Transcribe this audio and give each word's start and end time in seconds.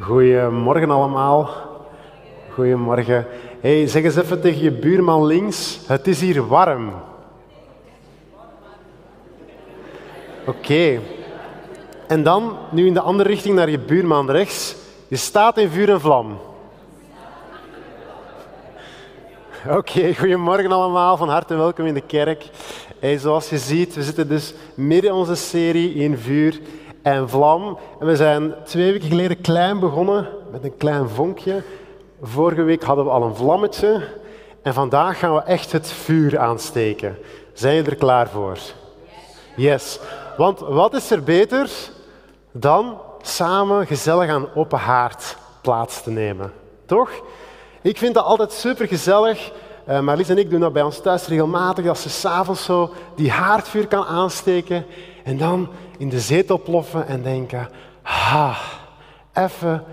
Goedemorgen 0.00 0.90
allemaal. 0.90 1.50
Goedemorgen. 2.52 3.26
Hey, 3.60 3.86
zeg 3.86 4.02
eens 4.02 4.16
even 4.16 4.40
tegen 4.40 4.62
je 4.62 4.70
buurman 4.70 5.26
links, 5.26 5.80
het 5.86 6.06
is 6.06 6.20
hier 6.20 6.46
warm. 6.46 6.92
Oké. 10.46 11.00
En 12.06 12.22
dan, 12.22 12.56
nu 12.70 12.86
in 12.86 12.94
de 12.94 13.00
andere 13.00 13.28
richting 13.28 13.54
naar 13.54 13.70
je 13.70 13.78
buurman 13.78 14.30
rechts, 14.30 14.76
je 15.08 15.16
staat 15.16 15.58
in 15.58 15.68
vuur 15.68 15.90
en 15.90 16.00
vlam. 16.00 16.38
Oké, 19.68 20.14
goedemorgen 20.14 20.72
allemaal, 20.72 21.16
van 21.16 21.28
harte 21.28 21.54
welkom 21.54 21.86
in 21.86 21.94
de 21.94 22.06
kerk. 22.06 22.44
Hey, 22.98 23.18
zoals 23.18 23.50
je 23.50 23.58
ziet, 23.58 23.94
we 23.94 24.02
zitten 24.02 24.28
dus 24.28 24.54
midden 24.74 25.10
in 25.10 25.16
onze 25.16 25.34
serie 25.34 25.94
in 25.94 26.18
vuur 26.18 26.60
en 27.02 27.28
vlam. 27.28 27.78
En 28.00 28.06
we 28.06 28.16
zijn 28.16 28.54
twee 28.64 28.92
weken 28.92 29.08
geleden 29.08 29.40
klein 29.40 29.78
begonnen 29.78 30.28
met 30.50 30.64
een 30.64 30.76
klein 30.76 31.08
vonkje. 31.08 31.62
Vorige 32.22 32.62
week 32.62 32.82
hadden 32.82 33.04
we 33.04 33.10
al 33.10 33.22
een 33.22 33.34
vlammetje. 33.34 34.02
En 34.62 34.74
vandaag 34.74 35.18
gaan 35.18 35.34
we 35.34 35.42
echt 35.42 35.72
het 35.72 35.88
vuur 35.88 36.38
aansteken. 36.38 37.18
Zijn 37.52 37.74
je 37.74 37.82
er 37.82 37.96
klaar 37.96 38.28
voor? 38.28 38.58
Yes. 39.56 39.98
Want 40.36 40.60
wat 40.60 40.94
is 40.94 41.10
er 41.10 41.22
beter 41.22 41.70
dan 42.52 42.98
samen 43.22 43.86
gezellig 43.86 44.30
aan 44.30 44.48
open 44.54 44.78
haard 44.78 45.36
plaats 45.62 46.02
te 46.02 46.10
nemen? 46.10 46.52
Toch? 46.86 47.10
Ik 47.82 47.98
vind 47.98 48.14
dat 48.14 48.24
altijd 48.24 48.52
super 48.52 48.88
gezellig. 48.88 49.52
Uh, 49.88 50.00
Marlies 50.00 50.28
en 50.28 50.38
ik 50.38 50.50
doen 50.50 50.60
dat 50.60 50.72
bij 50.72 50.82
ons 50.82 51.00
thuis 51.00 51.26
regelmatig, 51.26 51.88
als 51.88 52.02
ze 52.02 52.08
s'avonds 52.08 52.64
zo 52.64 52.90
die 53.14 53.30
haardvuur 53.30 53.86
kan 53.86 54.04
aansteken 54.04 54.86
en 55.24 55.36
dan 55.36 55.68
in 55.98 56.08
de 56.08 56.20
zetel 56.20 56.60
ploffen 56.62 57.06
en 57.06 57.22
denken, 57.22 57.68
ha, 58.02 58.56
even 59.34 59.84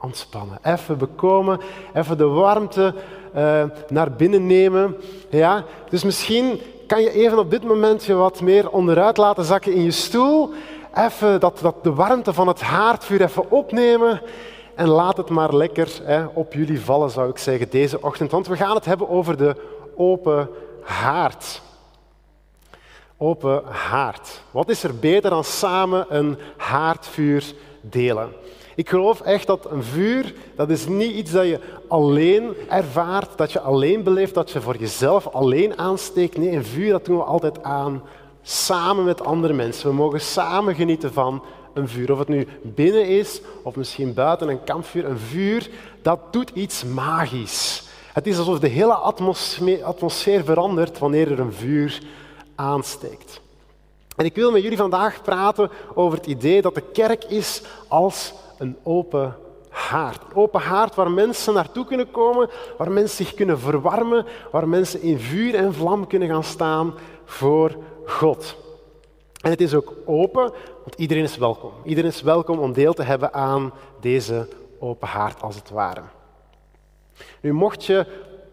ontspannen, 0.00 0.58
even 0.62 0.98
bekomen, 0.98 1.60
even 1.94 2.18
de 2.18 2.26
warmte 2.26 2.94
uh, 3.36 3.62
naar 3.88 4.12
binnen 4.12 4.46
nemen. 4.46 4.96
Ja? 5.30 5.64
Dus 5.88 6.04
misschien 6.04 6.60
kan 6.86 7.02
je 7.02 7.12
even 7.12 7.38
op 7.38 7.50
dit 7.50 7.64
moment 7.64 8.04
je 8.04 8.14
wat 8.14 8.40
meer 8.40 8.70
onderuit 8.70 9.16
laten 9.16 9.44
zakken 9.44 9.72
in 9.72 9.82
je 9.82 9.90
stoel, 9.90 10.50
even 10.94 11.40
dat, 11.40 11.58
dat 11.58 11.84
de 11.84 11.94
warmte 11.94 12.32
van 12.32 12.48
het 12.48 12.60
haardvuur 12.60 13.22
even 13.22 13.50
opnemen 13.50 14.20
en 14.74 14.88
laat 14.88 15.16
het 15.16 15.28
maar 15.28 15.54
lekker 15.54 16.00
hè, 16.02 16.24
op 16.32 16.52
jullie 16.52 16.80
vallen, 16.80 17.10
zou 17.10 17.30
ik 17.30 17.38
zeggen, 17.38 17.70
deze 17.70 18.02
ochtend. 18.02 18.30
Want 18.30 18.46
we 18.46 18.56
gaan 18.56 18.74
het 18.74 18.84
hebben 18.84 19.08
over 19.08 19.36
de 19.36 19.56
open 19.96 20.48
haard. 20.82 21.62
Open 23.22 23.62
haard. 23.64 24.42
Wat 24.50 24.68
is 24.68 24.82
er 24.82 24.98
beter 24.98 25.30
dan 25.30 25.44
samen 25.44 26.06
een 26.08 26.38
haardvuur 26.56 27.44
delen? 27.80 28.32
Ik 28.74 28.88
geloof 28.88 29.20
echt 29.20 29.46
dat 29.46 29.70
een 29.70 29.82
vuur, 29.82 30.34
dat 30.56 30.70
is 30.70 30.86
niet 30.86 31.12
iets 31.12 31.30
dat 31.30 31.46
je 31.46 31.60
alleen 31.88 32.54
ervaart, 32.68 33.38
dat 33.38 33.52
je 33.52 33.60
alleen 33.60 34.02
beleeft, 34.02 34.34
dat 34.34 34.50
je 34.50 34.60
voor 34.60 34.76
jezelf 34.76 35.26
alleen 35.26 35.78
aansteekt. 35.78 36.36
Nee, 36.36 36.50
een 36.50 36.64
vuur 36.64 36.90
dat 36.90 37.04
doen 37.04 37.16
we 37.16 37.22
altijd 37.22 37.62
aan 37.62 38.02
samen 38.42 39.04
met 39.04 39.24
andere 39.24 39.52
mensen. 39.52 39.88
We 39.88 39.94
mogen 39.94 40.20
samen 40.20 40.74
genieten 40.74 41.12
van 41.12 41.44
een 41.74 41.88
vuur. 41.88 42.12
Of 42.12 42.18
het 42.18 42.28
nu 42.28 42.48
binnen 42.62 43.06
is 43.06 43.40
of 43.62 43.76
misschien 43.76 44.14
buiten 44.14 44.48
een 44.48 44.64
kampvuur. 44.64 45.04
Een 45.04 45.18
vuur, 45.18 45.70
dat 46.02 46.20
doet 46.30 46.50
iets 46.54 46.84
magisch. 46.84 47.88
Het 48.12 48.26
is 48.26 48.38
alsof 48.38 48.58
de 48.58 48.68
hele 48.68 48.94
atmosfeer, 48.94 49.84
atmosfeer 49.84 50.44
verandert 50.44 50.98
wanneer 50.98 51.30
er 51.30 51.40
een 51.40 51.52
vuur 51.52 52.00
aansteekt. 52.60 53.40
En 54.16 54.24
ik 54.24 54.34
wil 54.34 54.50
met 54.50 54.62
jullie 54.62 54.76
vandaag 54.76 55.22
praten 55.22 55.70
over 55.94 56.18
het 56.18 56.26
idee 56.26 56.62
dat 56.62 56.74
de 56.74 56.90
kerk 56.92 57.24
is 57.24 57.62
als 57.88 58.32
een 58.58 58.76
open 58.82 59.36
haard. 59.68 60.22
Een 60.22 60.36
open 60.36 60.60
haard 60.60 60.94
waar 60.94 61.10
mensen 61.10 61.54
naartoe 61.54 61.84
kunnen 61.84 62.10
komen, 62.10 62.50
waar 62.78 62.90
mensen 62.90 63.24
zich 63.26 63.34
kunnen 63.34 63.58
verwarmen, 63.58 64.26
waar 64.50 64.68
mensen 64.68 65.02
in 65.02 65.18
vuur 65.18 65.54
en 65.54 65.74
vlam 65.74 66.06
kunnen 66.06 66.28
gaan 66.28 66.44
staan 66.44 66.94
voor 67.24 67.76
God. 68.06 68.56
En 69.40 69.50
het 69.50 69.60
is 69.60 69.74
ook 69.74 69.92
open, 70.04 70.52
want 70.84 70.94
iedereen 70.96 71.24
is 71.24 71.36
welkom. 71.36 71.72
Iedereen 71.84 72.10
is 72.10 72.22
welkom 72.22 72.58
om 72.58 72.72
deel 72.72 72.92
te 72.92 73.02
hebben 73.02 73.34
aan 73.34 73.72
deze 74.00 74.48
open 74.78 75.08
haard, 75.08 75.42
als 75.42 75.54
het 75.54 75.70
ware. 75.70 76.02
Nu, 77.40 77.52
mocht 77.52 77.84
je 77.84 78.06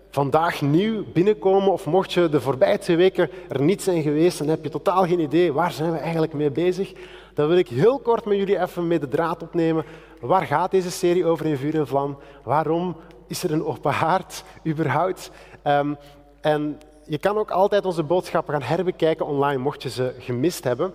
vandaag 0.10 0.62
nieuw 0.62 1.04
binnenkomen 1.14 1.72
of 1.72 1.86
mocht 1.86 2.14
je 2.14 2.30
de 2.30 2.42
voorbije 2.42 2.78
twee 2.78 2.98
weken 2.98 3.30
er 3.50 3.62
niet 3.62 3.82
zijn 3.82 4.02
geweest 4.02 4.40
en 4.40 4.48
heb 4.48 4.64
je 4.64 4.70
totaal 4.70 5.06
geen 5.06 5.20
idee 5.20 5.54
waar 5.54 5.72
zijn 5.72 5.92
we 5.92 5.98
eigenlijk 5.98 6.34
mee 6.34 6.52
bezig, 6.52 6.94
dan 7.34 7.48
wil 7.48 7.58
ik 7.58 7.68
heel 7.68 8.00
kort 8.00 8.26
met 8.26 8.38
jullie 8.38 8.62
even 8.62 8.88
mee 8.88 9.00
de 9.00 9.08
draad 9.08 9.42
opnemen. 9.42 9.86
Waar 10.20 10.46
gaat 10.46 10.72
deze 10.72 10.92
serie 10.92 11.26
over 11.26 11.46
in 11.46 11.58
vuur 11.58 11.76
en 11.76 11.88
vlam? 11.88 12.18
Waarom 12.44 12.96
is 13.28 13.44
er 13.44 13.52
een 13.52 13.66
open 13.66 13.92
haard 13.92 14.44
überhaupt? 14.66 15.32
Um, 15.64 15.98
en 16.42 16.80
je 17.06 17.18
kan 17.18 17.38
ook 17.38 17.52
altijd 17.52 17.86
onze 17.86 18.04
boodschappen 18.04 18.54
gaan 18.54 18.76
herbekijken 18.78 19.26
online, 19.26 19.62
mocht 19.62 19.84
je 19.84 19.90
ze 19.90 20.14
gemist 20.20 20.64
hebben. 20.64 20.94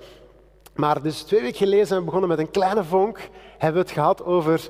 Maar 0.74 1.02
dus 1.02 1.22
twee 1.22 1.40
weken 1.40 1.56
geleden 1.56 1.86
zijn 1.86 1.98
we 1.98 2.04
begonnen 2.04 2.28
met 2.28 2.38
een 2.38 2.50
kleine 2.50 2.84
vonk. 2.84 3.28
Hebben 3.58 3.82
we 3.82 3.88
het 3.88 3.96
gehad 3.98 4.24
over 4.24 4.68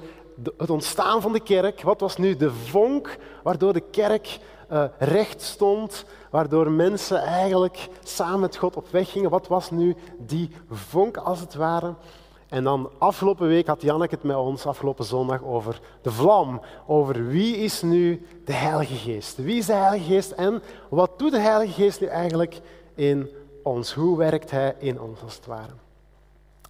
het 0.56 0.70
ontstaan 0.70 1.20
van 1.20 1.32
de 1.32 1.40
kerk. 1.40 1.82
Wat 1.82 2.00
was 2.00 2.16
nu 2.16 2.36
de 2.36 2.50
vonk 2.50 3.16
waardoor 3.42 3.72
de 3.72 3.84
kerk 3.90 4.38
uh, 4.72 4.84
recht 4.98 5.42
stond, 5.42 6.04
waardoor 6.30 6.70
mensen 6.70 7.22
eigenlijk 7.22 7.88
samen 8.02 8.40
met 8.40 8.56
God 8.56 8.76
op 8.76 8.88
weg 8.90 9.10
gingen? 9.10 9.30
Wat 9.30 9.48
was 9.48 9.70
nu 9.70 9.96
die 10.18 10.50
vonk 10.70 11.16
als 11.16 11.40
het 11.40 11.54
ware? 11.54 11.94
En 12.48 12.64
dan 12.64 12.90
afgelopen 12.98 13.48
week 13.48 13.66
had 13.66 13.82
Janneke 13.82 14.14
het 14.14 14.24
met 14.24 14.36
ons, 14.36 14.66
afgelopen 14.66 15.04
zondag, 15.04 15.42
over 15.42 15.80
de 16.02 16.10
vlam. 16.10 16.60
Over 16.86 17.26
wie 17.26 17.56
is 17.56 17.82
nu 17.82 18.26
de 18.44 18.52
Heilige 18.52 18.94
Geest? 18.94 19.36
Wie 19.36 19.56
is 19.56 19.66
de 19.66 19.72
Heilige 19.72 20.12
Geest 20.12 20.30
en 20.30 20.62
wat 20.88 21.18
doet 21.18 21.30
de 21.30 21.38
Heilige 21.38 21.82
Geest 21.82 22.00
nu 22.00 22.06
eigenlijk 22.06 22.60
in 22.94 23.30
ons? 23.62 23.92
Hoe 23.92 24.16
werkt 24.16 24.50
Hij 24.50 24.74
in 24.78 25.00
ons 25.00 25.22
als 25.22 25.34
het 25.34 25.46
ware? 25.46 25.81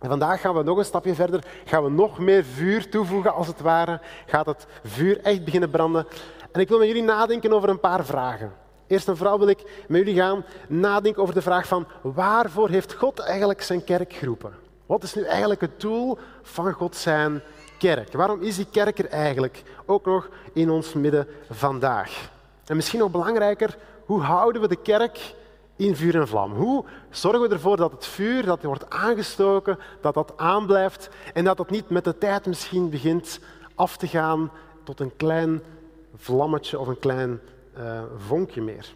En 0.02 0.08
vandaag 0.08 0.40
gaan 0.40 0.54
we 0.54 0.62
nog 0.62 0.78
een 0.78 0.84
stapje 0.84 1.14
verder, 1.14 1.44
gaan 1.64 1.84
we 1.84 1.90
nog 1.90 2.18
meer 2.18 2.44
vuur 2.44 2.88
toevoegen 2.88 3.34
als 3.34 3.46
het 3.46 3.60
ware. 3.60 4.00
Gaat 4.26 4.46
het 4.46 4.66
vuur 4.84 5.20
echt 5.20 5.44
beginnen 5.44 5.70
branden. 5.70 6.06
En 6.52 6.60
ik 6.60 6.68
wil 6.68 6.78
met 6.78 6.86
jullie 6.86 7.02
nadenken 7.02 7.52
over 7.52 7.68
een 7.68 7.80
paar 7.80 8.04
vragen. 8.04 8.52
Eerst 8.86 9.08
en 9.08 9.16
vooral 9.16 9.38
wil 9.38 9.48
ik 9.48 9.84
met 9.88 9.98
jullie 9.98 10.20
gaan 10.20 10.44
nadenken 10.68 11.22
over 11.22 11.34
de 11.34 11.42
vraag 11.42 11.66
van 11.66 11.86
waarvoor 12.00 12.68
heeft 12.68 12.92
God 12.94 13.18
eigenlijk 13.18 13.62
zijn 13.62 13.84
kerk 13.84 14.12
geroepen? 14.12 14.54
Wat 14.86 15.02
is 15.02 15.14
nu 15.14 15.24
eigenlijk 15.24 15.60
het 15.60 15.80
doel 15.80 16.18
van 16.42 16.72
God 16.72 16.96
zijn 16.96 17.42
kerk? 17.78 18.12
Waarom 18.12 18.42
is 18.42 18.56
die 18.56 18.66
kerk 18.70 18.98
er 18.98 19.08
eigenlijk 19.08 19.62
ook 19.86 20.04
nog 20.04 20.28
in 20.52 20.70
ons 20.70 20.92
midden 20.92 21.26
vandaag? 21.50 22.30
En 22.66 22.76
misschien 22.76 22.98
nog 22.98 23.10
belangrijker, 23.10 23.76
hoe 24.04 24.20
houden 24.20 24.62
we 24.62 24.68
de 24.68 24.82
kerk 24.82 25.34
in 25.86 25.96
vuur 25.96 26.14
en 26.14 26.28
vlam? 26.28 26.52
Hoe 26.52 26.84
zorgen 27.10 27.40
we 27.40 27.48
ervoor 27.48 27.76
dat 27.76 27.92
het 27.92 28.06
vuur 28.06 28.44
dat 28.44 28.62
wordt 28.62 28.90
aangestoken, 28.90 29.78
dat 30.00 30.14
dat 30.14 30.32
aanblijft 30.36 31.10
en 31.34 31.44
dat 31.44 31.58
het 31.58 31.70
niet 31.70 31.90
met 31.90 32.04
de 32.04 32.18
tijd 32.18 32.46
misschien 32.46 32.90
begint 32.90 33.40
af 33.74 33.96
te 33.96 34.06
gaan 34.06 34.50
tot 34.84 35.00
een 35.00 35.16
klein 35.16 35.62
vlammetje 36.16 36.78
of 36.78 36.86
een 36.86 36.98
klein 36.98 37.40
uh, 37.78 38.00
vonkje 38.26 38.62
meer? 38.62 38.94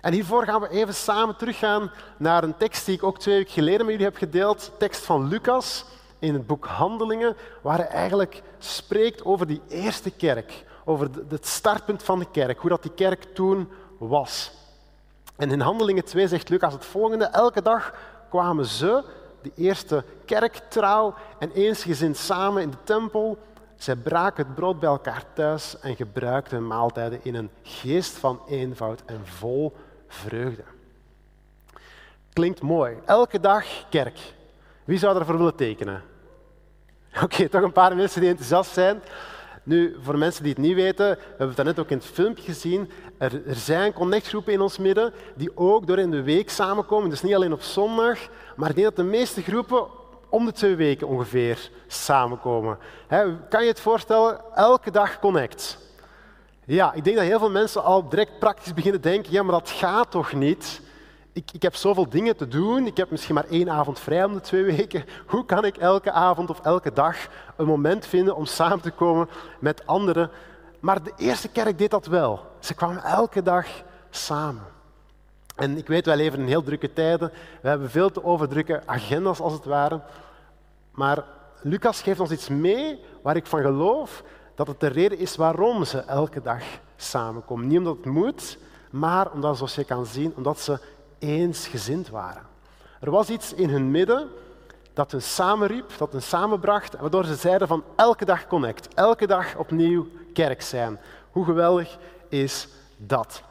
En 0.00 0.12
hiervoor 0.12 0.44
gaan 0.44 0.60
we 0.60 0.68
even 0.68 0.94
samen 0.94 1.36
teruggaan 1.36 1.90
naar 2.16 2.42
een 2.42 2.56
tekst 2.56 2.86
die 2.86 2.94
ik 2.94 3.02
ook 3.02 3.18
twee 3.18 3.36
weken 3.36 3.52
geleden 3.52 3.80
met 3.80 3.90
jullie 3.90 4.04
heb 4.04 4.16
gedeeld. 4.16 4.72
Tekst 4.78 5.04
van 5.04 5.28
Lucas 5.28 5.84
in 6.18 6.34
het 6.34 6.46
boek 6.46 6.66
Handelingen, 6.66 7.36
waar 7.60 7.78
hij 7.78 7.86
eigenlijk 7.86 8.42
spreekt 8.58 9.24
over 9.24 9.46
die 9.46 9.60
eerste 9.68 10.10
kerk. 10.10 10.64
Over 10.84 11.08
het 11.28 11.46
startpunt 11.46 12.02
van 12.02 12.18
de 12.18 12.26
kerk, 12.32 12.58
hoe 12.58 12.70
dat 12.70 12.82
die 12.82 12.92
kerk 12.94 13.22
toen 13.34 13.68
was. 13.98 14.52
En 15.36 15.50
in 15.50 15.60
Handelingen 15.60 16.04
2 16.04 16.28
zegt 16.28 16.48
Lucas 16.48 16.72
het 16.72 16.84
volgende. 16.84 17.24
Elke 17.24 17.62
dag 17.62 17.94
kwamen 18.28 18.66
ze, 18.66 19.04
de 19.42 19.52
eerste 19.56 20.04
kerktrouw 20.24 21.14
en 21.38 21.50
eensgezind 21.50 22.16
samen 22.16 22.62
in 22.62 22.70
de 22.70 22.76
tempel. 22.84 23.38
Zij 23.76 23.96
braken 23.96 24.44
het 24.44 24.54
brood 24.54 24.80
bij 24.80 24.88
elkaar 24.88 25.24
thuis 25.32 25.78
en 25.80 25.96
gebruikten 25.96 26.56
hun 26.56 26.66
maaltijden 26.66 27.20
in 27.22 27.34
een 27.34 27.50
geest 27.62 28.12
van 28.12 28.40
eenvoud 28.48 29.02
en 29.06 29.20
vol 29.26 29.76
vreugde. 30.08 30.64
Klinkt 32.32 32.62
mooi. 32.62 32.96
Elke 33.04 33.40
dag 33.40 33.64
kerk. 33.88 34.18
Wie 34.84 34.98
zou 34.98 35.18
ervoor 35.18 35.36
willen 35.36 35.54
tekenen? 35.54 36.02
Oké, 37.24 37.48
toch 37.48 37.62
een 37.62 37.72
paar 37.72 37.96
mensen 37.96 38.20
die 38.20 38.30
enthousiast 38.30 38.72
zijn. 38.72 39.02
Nu, 39.64 39.96
voor 40.02 40.18
mensen 40.18 40.42
die 40.42 40.52
het 40.52 40.62
niet 40.62 40.74
weten, 40.74 41.08
we 41.10 41.18
hebben 41.28 41.56
het 41.56 41.64
net 41.64 41.78
ook 41.78 41.90
in 41.90 41.96
het 41.96 42.06
filmpje 42.06 42.42
gezien. 42.42 42.90
Er, 43.18 43.46
er 43.46 43.54
zijn 43.54 43.92
connectgroepen 43.92 44.52
in 44.52 44.60
ons 44.60 44.78
midden 44.78 45.12
die 45.34 45.56
ook 45.56 45.86
door 45.86 45.98
in 45.98 46.10
de 46.10 46.22
week 46.22 46.50
samenkomen. 46.50 47.10
Dus 47.10 47.22
niet 47.22 47.34
alleen 47.34 47.52
op 47.52 47.62
zondag, 47.62 48.18
maar 48.56 48.68
ik 48.68 48.74
denk 48.74 48.86
dat 48.86 48.96
de 48.96 49.10
meeste 49.10 49.42
groepen 49.42 49.86
om 50.28 50.44
de 50.44 50.52
twee 50.52 50.76
weken 50.76 51.08
ongeveer 51.08 51.70
samenkomen. 51.86 52.78
kan 53.48 53.62
je 53.62 53.68
het 53.68 53.80
voorstellen? 53.80 54.40
Elke 54.54 54.90
dag 54.90 55.18
connect. 55.18 55.78
Ja, 56.64 56.92
ik 56.92 57.04
denk 57.04 57.16
dat 57.16 57.24
heel 57.24 57.38
veel 57.38 57.50
mensen 57.50 57.82
al 57.82 58.08
direct 58.08 58.38
praktisch 58.38 58.74
beginnen 58.74 59.00
denken, 59.00 59.32
ja, 59.32 59.42
maar 59.42 59.52
dat 59.52 59.70
gaat 59.70 60.10
toch 60.10 60.32
niet? 60.32 60.80
Ik, 61.32 61.50
ik 61.52 61.62
heb 61.62 61.74
zoveel 61.74 62.08
dingen 62.08 62.36
te 62.36 62.48
doen, 62.48 62.86
ik 62.86 62.96
heb 62.96 63.10
misschien 63.10 63.34
maar 63.34 63.48
één 63.48 63.70
avond 63.70 63.98
vrij 63.98 64.24
om 64.24 64.32
de 64.32 64.40
twee 64.40 64.64
weken. 64.76 65.04
Hoe 65.26 65.44
kan 65.44 65.64
ik 65.64 65.76
elke 65.76 66.10
avond 66.10 66.50
of 66.50 66.60
elke 66.60 66.92
dag 66.92 67.16
een 67.56 67.66
moment 67.66 68.06
vinden 68.06 68.36
om 68.36 68.44
samen 68.44 68.80
te 68.80 68.90
komen 68.90 69.28
met 69.58 69.86
anderen? 69.86 70.30
Maar 70.80 71.02
de 71.02 71.12
eerste 71.16 71.48
kerk 71.48 71.78
deed 71.78 71.90
dat 71.90 72.06
wel. 72.06 72.40
Ze 72.58 72.74
kwamen 72.74 73.02
elke 73.02 73.42
dag 73.42 73.66
samen. 74.10 74.64
En 75.56 75.76
ik 75.76 75.86
weet, 75.86 76.06
wij 76.06 76.16
leven 76.16 76.38
in 76.38 76.46
heel 76.46 76.62
drukke 76.62 76.92
tijden. 76.92 77.32
We 77.62 77.68
hebben 77.68 77.90
veel 77.90 78.10
te 78.10 78.24
overdrukke 78.24 78.82
agendas 78.86 79.40
als 79.40 79.52
het 79.52 79.64
ware. 79.64 80.00
Maar 80.90 81.24
Lucas 81.60 82.02
geeft 82.02 82.20
ons 82.20 82.30
iets 82.30 82.48
mee 82.48 83.00
waar 83.22 83.36
ik 83.36 83.46
van 83.46 83.60
geloof 83.60 84.22
dat 84.54 84.66
het 84.66 84.80
de 84.80 84.86
reden 84.86 85.18
is 85.18 85.36
waarom 85.36 85.84
ze 85.84 85.98
elke 85.98 86.42
dag 86.42 86.62
samenkomen. 86.96 87.66
Niet 87.66 87.78
omdat 87.78 87.96
het 87.96 88.04
moet, 88.04 88.58
maar 88.90 89.32
omdat, 89.32 89.56
zoals 89.56 89.74
je 89.74 89.84
kan 89.84 90.06
zien, 90.06 90.32
omdat 90.36 90.60
ze 90.60 90.78
eensgezind 91.22 92.08
waren. 92.08 92.42
Er 93.00 93.10
was 93.10 93.30
iets 93.30 93.54
in 93.54 93.68
hun 93.68 93.90
midden 93.90 94.28
dat 94.92 95.10
hen 95.10 95.22
samenriep, 95.22 95.90
dat 95.96 96.12
hen 96.12 96.22
samenbracht, 96.22 96.96
waardoor 97.00 97.24
ze 97.24 97.34
zeiden 97.34 97.68
van 97.68 97.84
elke 97.96 98.24
dag 98.24 98.46
connect, 98.46 98.94
elke 98.94 99.26
dag 99.26 99.56
opnieuw 99.56 100.06
kerk 100.32 100.62
zijn. 100.62 101.00
Hoe 101.30 101.44
geweldig 101.44 101.98
is 102.28 102.68
dat? 102.96 103.42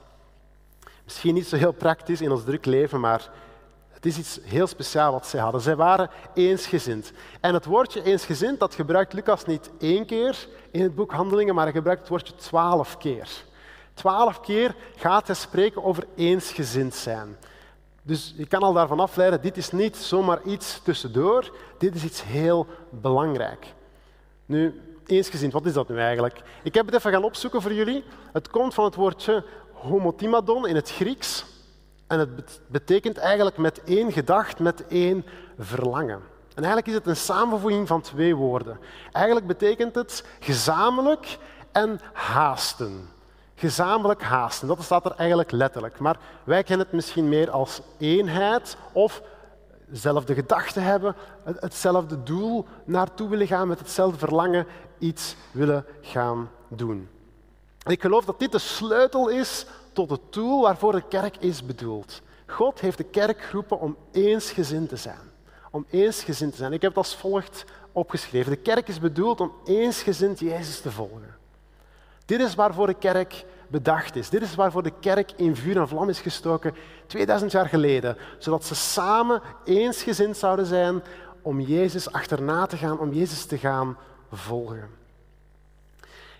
Misschien 1.03 1.33
niet 1.33 1.47
zo 1.47 1.55
heel 1.55 1.71
praktisch 1.71 2.21
in 2.21 2.31
ons 2.31 2.43
druk 2.43 2.65
leven, 2.65 2.99
maar 2.99 3.29
het 3.89 4.05
is 4.05 4.17
iets 4.17 4.39
heel 4.43 4.67
speciaals 4.67 5.13
wat 5.13 5.27
zij 5.27 5.39
hadden. 5.39 5.61
Zij 5.61 5.75
waren 5.75 6.09
eensgezind. 6.33 7.11
En 7.41 7.53
het 7.53 7.65
woordje 7.65 8.03
eensgezind, 8.03 8.59
dat 8.59 8.75
gebruikt 8.75 9.13
Lucas 9.13 9.45
niet 9.45 9.71
één 9.79 10.05
keer 10.05 10.47
in 10.71 10.81
het 10.81 10.95
boek 10.95 11.11
Handelingen, 11.11 11.55
maar 11.55 11.63
hij 11.63 11.73
gebruikt 11.73 12.01
het 12.01 12.09
woordje 12.09 12.35
twaalf 12.35 12.97
keer. 12.97 13.29
Twaalf 13.93 14.41
keer 14.41 14.75
gaat 14.95 15.27
hij 15.27 15.35
spreken 15.35 15.83
over 15.83 16.05
eensgezind 16.15 16.95
zijn. 16.95 17.37
Dus 18.01 18.33
je 18.37 18.47
kan 18.47 18.61
al 18.61 18.73
daarvan 18.73 18.99
afleiden, 18.99 19.41
dit 19.41 19.57
is 19.57 19.71
niet 19.71 19.97
zomaar 19.97 20.41
iets 20.43 20.81
tussendoor, 20.83 21.55
dit 21.77 21.95
is 21.95 22.03
iets 22.03 22.23
heel 22.23 22.67
belangrijk. 22.89 23.73
Nu, 24.45 24.81
eensgezind, 25.05 25.53
wat 25.53 25.65
is 25.65 25.73
dat 25.73 25.89
nu 25.89 25.97
eigenlijk? 25.97 26.41
Ik 26.63 26.73
heb 26.73 26.85
het 26.85 26.95
even 26.95 27.11
gaan 27.11 27.23
opzoeken 27.23 27.61
voor 27.61 27.73
jullie. 27.73 28.03
Het 28.33 28.49
komt 28.49 28.73
van 28.73 28.85
het 28.85 28.95
woordje 28.95 29.43
homotimadon 29.73 30.67
in 30.67 30.75
het 30.75 30.91
Grieks. 30.91 31.45
En 32.07 32.19
het 32.19 32.59
betekent 32.67 33.17
eigenlijk 33.17 33.57
met 33.57 33.83
één 33.83 34.11
gedacht, 34.11 34.59
met 34.59 34.87
één 34.87 35.25
verlangen. 35.59 36.21
En 36.55 36.63
eigenlijk 36.63 36.87
is 36.87 36.93
het 36.93 37.07
een 37.07 37.15
samenvoeging 37.15 37.87
van 37.87 38.01
twee 38.01 38.35
woorden. 38.35 38.79
Eigenlijk 39.11 39.47
betekent 39.47 39.95
het 39.95 40.25
gezamenlijk 40.39 41.37
en 41.71 41.99
haasten. 42.13 43.09
Gezamenlijk 43.61 44.21
haasten, 44.21 44.67
dat 44.67 44.83
staat 44.83 45.05
er 45.05 45.15
eigenlijk 45.15 45.51
letterlijk. 45.51 45.99
Maar 45.99 46.17
wij 46.43 46.63
kennen 46.63 46.85
het 46.85 46.95
misschien 46.95 47.29
meer 47.29 47.49
als 47.49 47.81
eenheid 47.97 48.77
of 48.91 49.21
dezelfde 49.85 50.33
gedachten 50.33 50.83
hebben, 50.83 51.15
hetzelfde 51.43 52.23
doel 52.23 52.65
naartoe 52.85 53.29
willen 53.29 53.47
gaan, 53.47 53.67
met 53.67 53.79
hetzelfde 53.79 54.17
verlangen 54.17 54.65
iets 54.99 55.35
willen 55.51 55.85
gaan 56.01 56.49
doen. 56.67 57.09
En 57.83 57.91
ik 57.91 58.01
geloof 58.01 58.25
dat 58.25 58.39
dit 58.39 58.51
de 58.51 58.59
sleutel 58.59 59.27
is 59.29 59.65
tot 59.93 60.09
het 60.09 60.31
tool 60.31 60.61
waarvoor 60.61 60.91
de 60.91 61.07
kerk 61.07 61.37
is 61.37 61.65
bedoeld. 61.65 62.21
God 62.47 62.79
heeft 62.79 62.97
de 62.97 63.03
kerk 63.03 63.41
geroepen 63.41 63.79
om 63.79 63.97
eensgezind 64.11 64.89
te 64.89 64.95
zijn. 64.95 65.31
Om 65.71 65.85
eensgezind 65.89 66.51
te 66.51 66.57
zijn. 66.57 66.73
Ik 66.73 66.81
heb 66.81 66.91
het 66.91 66.99
als 66.99 67.15
volgt 67.15 67.65
opgeschreven. 67.91 68.51
De 68.51 68.57
kerk 68.57 68.87
is 68.87 68.99
bedoeld 68.99 69.41
om 69.41 69.51
eensgezind 69.65 70.39
Jezus 70.39 70.81
te 70.81 70.91
volgen. 70.91 71.39
Dit 72.25 72.39
is 72.41 72.55
waarvoor 72.55 72.87
de 72.87 72.93
kerk 72.93 73.45
bedacht 73.67 74.15
is. 74.15 74.29
Dit 74.29 74.41
is 74.41 74.55
waarvoor 74.55 74.83
de 74.83 74.93
kerk 74.99 75.31
in 75.31 75.55
vuur 75.55 75.77
en 75.77 75.87
vlam 75.87 76.09
is 76.09 76.19
gestoken 76.19 76.75
2000 77.07 77.51
jaar 77.51 77.67
geleden. 77.67 78.17
Zodat 78.37 78.65
ze 78.65 78.75
samen 78.75 79.41
eensgezind 79.65 80.37
zouden 80.37 80.65
zijn 80.65 81.01
om 81.41 81.59
Jezus 81.59 82.11
achterna 82.11 82.65
te 82.65 82.77
gaan, 82.77 82.99
om 82.99 83.13
Jezus 83.13 83.45
te 83.45 83.57
gaan 83.57 83.97
volgen. 84.31 84.89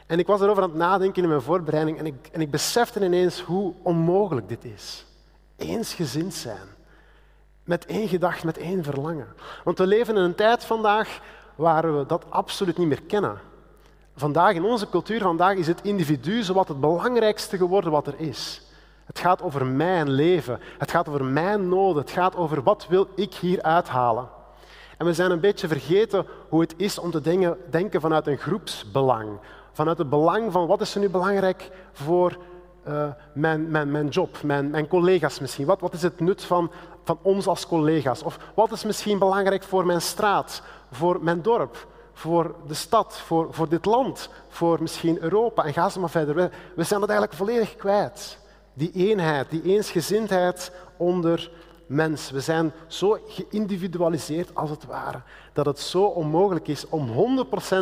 En 0.06 0.19
ik 0.19 0.28
was 0.28 0.42
erover 0.42 0.63
aan 0.63 0.69
het 0.69 0.78
nadenken 0.78 1.24
in 1.24 1.30
mijn 1.30 1.42
voorbereiding 1.42 1.98
en 1.98 2.06
ik, 2.06 2.30
en 2.31 2.42
ik 2.42 2.51
besefte 2.51 3.06
ineens 3.06 3.42
hoe 3.42 3.74
onmogelijk 3.81 4.50
dit 4.50 4.63
is. 4.63 5.06
Eensgezind 5.56 6.33
zijn. 6.33 6.68
Met 7.63 7.86
één 7.86 8.07
gedachte, 8.07 8.45
met 8.45 8.57
één 8.57 8.83
verlangen. 8.83 9.28
Want 9.63 9.78
we 9.78 9.88
leven 9.88 10.16
in 10.16 10.22
een 10.22 10.36
tijd 10.36 10.66
vandaag 10.66 11.19
waar 11.56 11.98
we 11.98 12.06
dat 12.06 12.25
absoluut 12.30 12.78
niet 12.78 12.88
meer 12.88 13.01
kennen. 13.01 13.39
Vandaag, 14.16 14.54
in 14.54 14.63
onze 14.63 14.90
cultuur 14.90 15.22
vandaag, 15.22 15.56
is 15.56 15.68
het 15.68 15.81
individu 15.81 16.44
zowat 16.44 16.68
het 16.68 16.80
belangrijkste 16.80 17.58
geworden 17.58 17.92
wat 17.92 18.08
er 18.08 18.16
is. 18.18 18.62
Het 19.06 19.19
gaat 19.19 19.42
over 19.42 19.66
mijn 19.66 20.10
leven. 20.10 20.60
Het 20.78 20.92
gaat 20.92 21.08
over 21.08 21.24
mijn 21.24 21.69
noden. 21.69 22.02
Het 22.02 22.12
gaat 22.12 22.36
over 22.36 22.63
wat 22.63 22.88
wil 22.90 23.08
ik 23.16 23.34
hier 23.34 23.62
uithalen. 23.62 24.30
En 24.98 25.06
we 25.06 25.13
zijn 25.13 25.31
een 25.31 25.40
beetje 25.40 25.68
vergeten 25.68 26.25
hoe 26.50 26.62
het 26.62 26.74
is 26.78 27.00
om 27.00 27.12
te 27.12 27.56
denken 27.69 28.02
vanuit 28.02 28.28
een 28.28 28.38
groepsbelang 28.38 29.40
vanuit 29.72 29.98
het 29.98 30.10
belang 30.10 30.52
van 30.52 30.68
wat 30.68 30.81
is 30.81 30.96
er 30.96 31.02
nu 31.02 31.10
belangrijk 31.10 31.72
voor 31.92 32.38
uh, 32.88 33.07
mijn, 33.34 33.72
mijn, 33.72 33.92
mijn 33.92 34.07
job, 34.07 34.42
mijn, 34.44 34.69
mijn 34.69 34.88
collega's 34.88 35.40
misschien. 35.40 35.66
Wat, 35.66 35.80
wat 35.80 35.94
is 35.94 36.02
het 36.02 36.19
nut 36.19 36.44
van, 36.44 36.72
van 37.04 37.19
ons 37.22 37.48
als 37.48 37.68
collega's? 37.68 38.24
Of 38.24 38.40
wat 38.54 38.72
is 38.72 38.84
misschien 38.84 39.19
belangrijk 39.19 39.64
voor 39.64 39.86
mijn 39.86 40.02
straat, 40.02 40.62
voor 40.92 41.24
mijn 41.24 41.42
dorp, 41.42 41.88
voor 42.21 42.56
de 42.68 42.73
stad, 42.73 43.19
voor, 43.19 43.53
voor 43.53 43.69
dit 43.69 43.85
land, 43.85 44.29
voor 44.50 44.81
misschien 44.81 45.21
Europa 45.21 45.63
en 45.63 45.73
ga 45.73 45.89
ze 45.89 46.00
maar 46.00 46.09
verder. 46.09 46.35
We, 46.35 46.50
we 46.75 46.83
zijn 46.83 47.00
dat 47.00 47.09
eigenlijk 47.09 47.39
volledig 47.39 47.75
kwijt. 47.75 48.38
Die 48.73 48.91
eenheid, 48.91 49.50
die 49.50 49.63
eensgezindheid 49.63 50.71
onder 50.97 51.51
mens. 51.85 52.31
We 52.31 52.39
zijn 52.39 52.71
zo 52.88 53.19
geïndividualiseerd 53.27 54.56
als 54.56 54.69
het 54.69 54.85
ware, 54.85 55.21
dat 55.53 55.65
het 55.65 55.79
zo 55.79 56.03
onmogelijk 56.03 56.68
is 56.68 56.88
om 56.88 57.09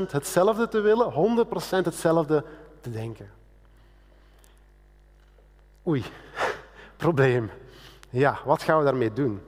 100% 0.07 0.11
hetzelfde 0.11 0.67
te 0.67 0.79
willen, 0.79 1.45
100% 1.45 1.83
hetzelfde 1.83 2.43
te 2.81 2.91
denken. 2.91 3.29
Oei, 5.87 6.03
probleem. 6.97 7.51
Ja, 8.09 8.39
wat 8.45 8.63
gaan 8.63 8.77
we 8.77 8.83
daarmee 8.83 9.13
doen? 9.13 9.41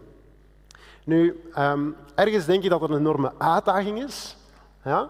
Nu, 1.04 1.44
um, 1.58 1.96
ergens 2.16 2.46
denk 2.46 2.64
je 2.64 2.70
dat 2.70 2.82
er 2.82 2.92
een 2.92 2.98
enorme 2.98 3.34
uitdaging 3.38 4.04
is, 4.04 4.36
ja? 4.84 5.10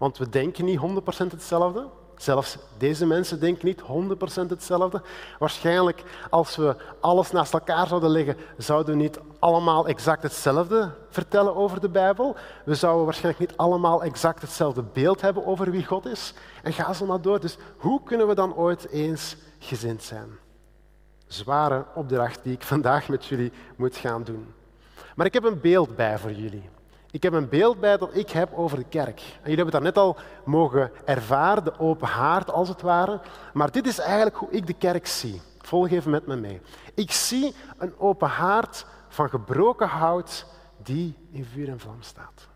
want 0.00 0.18
we 0.18 0.28
denken 0.28 0.64
niet 0.64 0.80
100% 0.80 1.26
hetzelfde. 1.30 1.86
Zelfs 2.16 2.58
deze 2.78 3.06
mensen 3.06 3.40
denken 3.40 3.66
niet 3.66 3.82
100% 3.82 4.46
hetzelfde. 4.48 5.02
Waarschijnlijk, 5.38 6.02
als 6.30 6.56
we 6.56 6.76
alles 7.00 7.30
naast 7.30 7.52
elkaar 7.52 7.86
zouden 7.86 8.10
leggen, 8.10 8.36
zouden 8.56 8.96
we 8.96 9.02
niet 9.02 9.20
allemaal 9.38 9.88
exact 9.88 10.22
hetzelfde 10.22 10.90
vertellen 11.08 11.56
over 11.56 11.80
de 11.80 11.88
Bijbel. 11.88 12.36
We 12.64 12.74
zouden 12.74 13.04
waarschijnlijk 13.04 13.48
niet 13.48 13.58
allemaal 13.58 14.02
exact 14.02 14.40
hetzelfde 14.40 14.82
beeld 14.82 15.20
hebben 15.20 15.46
over 15.46 15.70
wie 15.70 15.86
God 15.86 16.06
is. 16.06 16.34
En 16.62 16.72
ga 16.72 16.92
zo 16.92 17.06
maar 17.06 17.20
door. 17.20 17.40
Dus 17.40 17.58
hoe 17.76 18.02
kunnen 18.02 18.28
we 18.28 18.34
dan 18.34 18.54
ooit 18.54 18.88
eens 18.88 19.36
gezind 19.58 20.02
zijn? 20.02 20.28
Zware 21.26 21.84
opdracht 21.94 22.40
die 22.42 22.52
ik 22.52 22.62
vandaag 22.62 23.08
met 23.08 23.26
jullie 23.26 23.52
moet 23.76 23.96
gaan 23.96 24.22
doen. 24.22 24.54
Maar 25.14 25.26
ik 25.26 25.34
heb 25.34 25.44
een 25.44 25.60
beeld 25.60 25.96
bij 25.96 26.18
voor 26.18 26.32
jullie. 26.32 26.68
Ik 27.10 27.22
heb 27.22 27.32
een 27.32 27.48
beeld 27.48 27.80
bij 27.80 27.96
dat 27.96 28.14
ik 28.14 28.30
heb 28.30 28.52
over 28.54 28.78
de 28.78 28.84
kerk. 28.84 29.20
En 29.20 29.50
jullie 29.50 29.56
hebben 29.56 29.74
het 29.74 29.82
net 29.82 29.98
al 29.98 30.16
mogen 30.44 30.90
ervaren, 31.04 31.64
de 31.64 31.78
open 31.78 32.08
haard 32.08 32.50
als 32.50 32.68
het 32.68 32.82
ware. 32.82 33.20
Maar 33.52 33.70
dit 33.70 33.86
is 33.86 33.98
eigenlijk 33.98 34.36
hoe 34.36 34.50
ik 34.50 34.66
de 34.66 34.72
kerk 34.72 35.06
zie. 35.06 35.42
Volg 35.58 35.90
even 35.90 36.10
met 36.10 36.26
me 36.26 36.36
mee. 36.36 36.60
Ik 36.94 37.10
zie 37.10 37.54
een 37.78 37.98
open 37.98 38.28
haard 38.28 38.86
van 39.08 39.28
gebroken 39.28 39.88
hout 39.88 40.46
die 40.82 41.16
in 41.30 41.44
vuur 41.44 41.68
en 41.68 41.80
vlam 41.80 42.02
staat. 42.02 42.48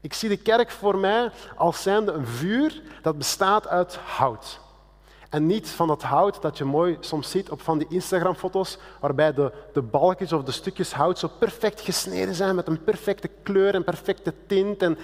Ik 0.00 0.14
zie 0.14 0.28
de 0.28 0.36
kerk 0.36 0.70
voor 0.70 0.98
mij 0.98 1.30
als 1.56 1.82
zijnde 1.82 2.12
een 2.12 2.26
vuur 2.26 2.82
dat 3.02 3.18
bestaat 3.18 3.68
uit 3.68 3.96
hout. 3.96 4.60
En 5.28 5.46
niet 5.46 5.68
van 5.68 5.88
dat 5.88 6.02
hout 6.02 6.42
dat 6.42 6.58
je 6.58 6.64
mooi 6.64 6.96
soms 7.00 7.30
ziet 7.30 7.50
op 7.50 7.60
van 7.60 7.78
die 7.78 7.86
Instagram-foto's, 7.90 8.78
waarbij 9.00 9.34
de, 9.34 9.52
de 9.72 9.82
balkjes 9.82 10.32
of 10.32 10.42
de 10.42 10.52
stukjes 10.52 10.92
hout 10.92 11.18
zo 11.18 11.28
perfect 11.38 11.80
gesneden 11.80 12.34
zijn 12.34 12.54
met 12.54 12.66
een 12.66 12.84
perfecte 12.84 13.30
kleur 13.42 13.74
en 13.74 13.84
perfecte 13.84 14.34
tint. 14.46 14.82
En 14.82 14.98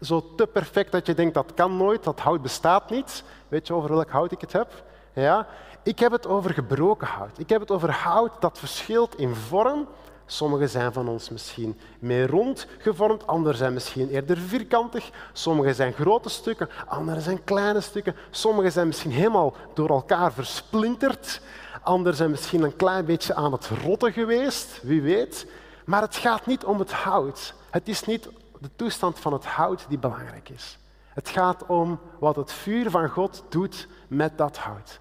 zo 0.00 0.34
te 0.34 0.46
perfect 0.46 0.92
dat 0.92 1.06
je 1.06 1.14
denkt 1.14 1.34
dat 1.34 1.54
kan 1.54 1.76
nooit, 1.76 2.04
dat 2.04 2.20
hout 2.20 2.42
bestaat 2.42 2.90
niet. 2.90 3.24
Weet 3.48 3.66
je 3.66 3.74
over 3.74 3.94
welk 3.94 4.10
hout 4.10 4.32
ik 4.32 4.40
het 4.40 4.52
heb? 4.52 4.84
Ja? 5.12 5.46
Ik 5.82 5.98
heb 5.98 6.12
het 6.12 6.26
over 6.26 6.54
gebroken 6.54 7.06
hout. 7.06 7.38
Ik 7.38 7.48
heb 7.48 7.60
het 7.60 7.70
over 7.70 7.90
hout 7.90 8.40
dat 8.40 8.58
verschilt 8.58 9.18
in 9.18 9.34
vorm, 9.34 9.88
Sommige 10.30 10.66
zijn 10.66 10.92
van 10.92 11.08
ons 11.08 11.28
misschien 11.28 11.78
meer 11.98 12.30
rond 12.30 12.66
gevormd, 12.78 13.26
andere 13.26 13.56
zijn 13.56 13.72
misschien 13.72 14.08
eerder 14.08 14.36
vierkantig. 14.38 15.10
Sommige 15.32 15.74
zijn 15.74 15.92
grote 15.92 16.28
stukken, 16.28 16.68
andere 16.86 17.20
zijn 17.20 17.44
kleine 17.44 17.80
stukken. 17.80 18.16
Sommige 18.30 18.70
zijn 18.70 18.86
misschien 18.86 19.10
helemaal 19.10 19.54
door 19.74 19.88
elkaar 19.88 20.32
versplinterd. 20.32 21.40
Andere 21.82 22.16
zijn 22.16 22.30
misschien 22.30 22.62
een 22.62 22.76
klein 22.76 23.04
beetje 23.04 23.34
aan 23.34 23.52
het 23.52 23.68
rotten 23.84 24.12
geweest, 24.12 24.80
wie 24.82 25.02
weet. 25.02 25.46
Maar 25.84 26.02
het 26.02 26.16
gaat 26.16 26.46
niet 26.46 26.64
om 26.64 26.78
het 26.78 26.92
hout. 26.92 27.54
Het 27.70 27.88
is 27.88 28.04
niet 28.04 28.28
de 28.60 28.70
toestand 28.76 29.18
van 29.18 29.32
het 29.32 29.44
hout 29.44 29.86
die 29.88 29.98
belangrijk 29.98 30.48
is. 30.48 30.78
Het 31.08 31.28
gaat 31.28 31.66
om 31.66 32.00
wat 32.18 32.36
het 32.36 32.52
vuur 32.52 32.90
van 32.90 33.08
God 33.08 33.44
doet 33.48 33.88
met 34.08 34.38
dat 34.38 34.56
hout. 34.56 35.00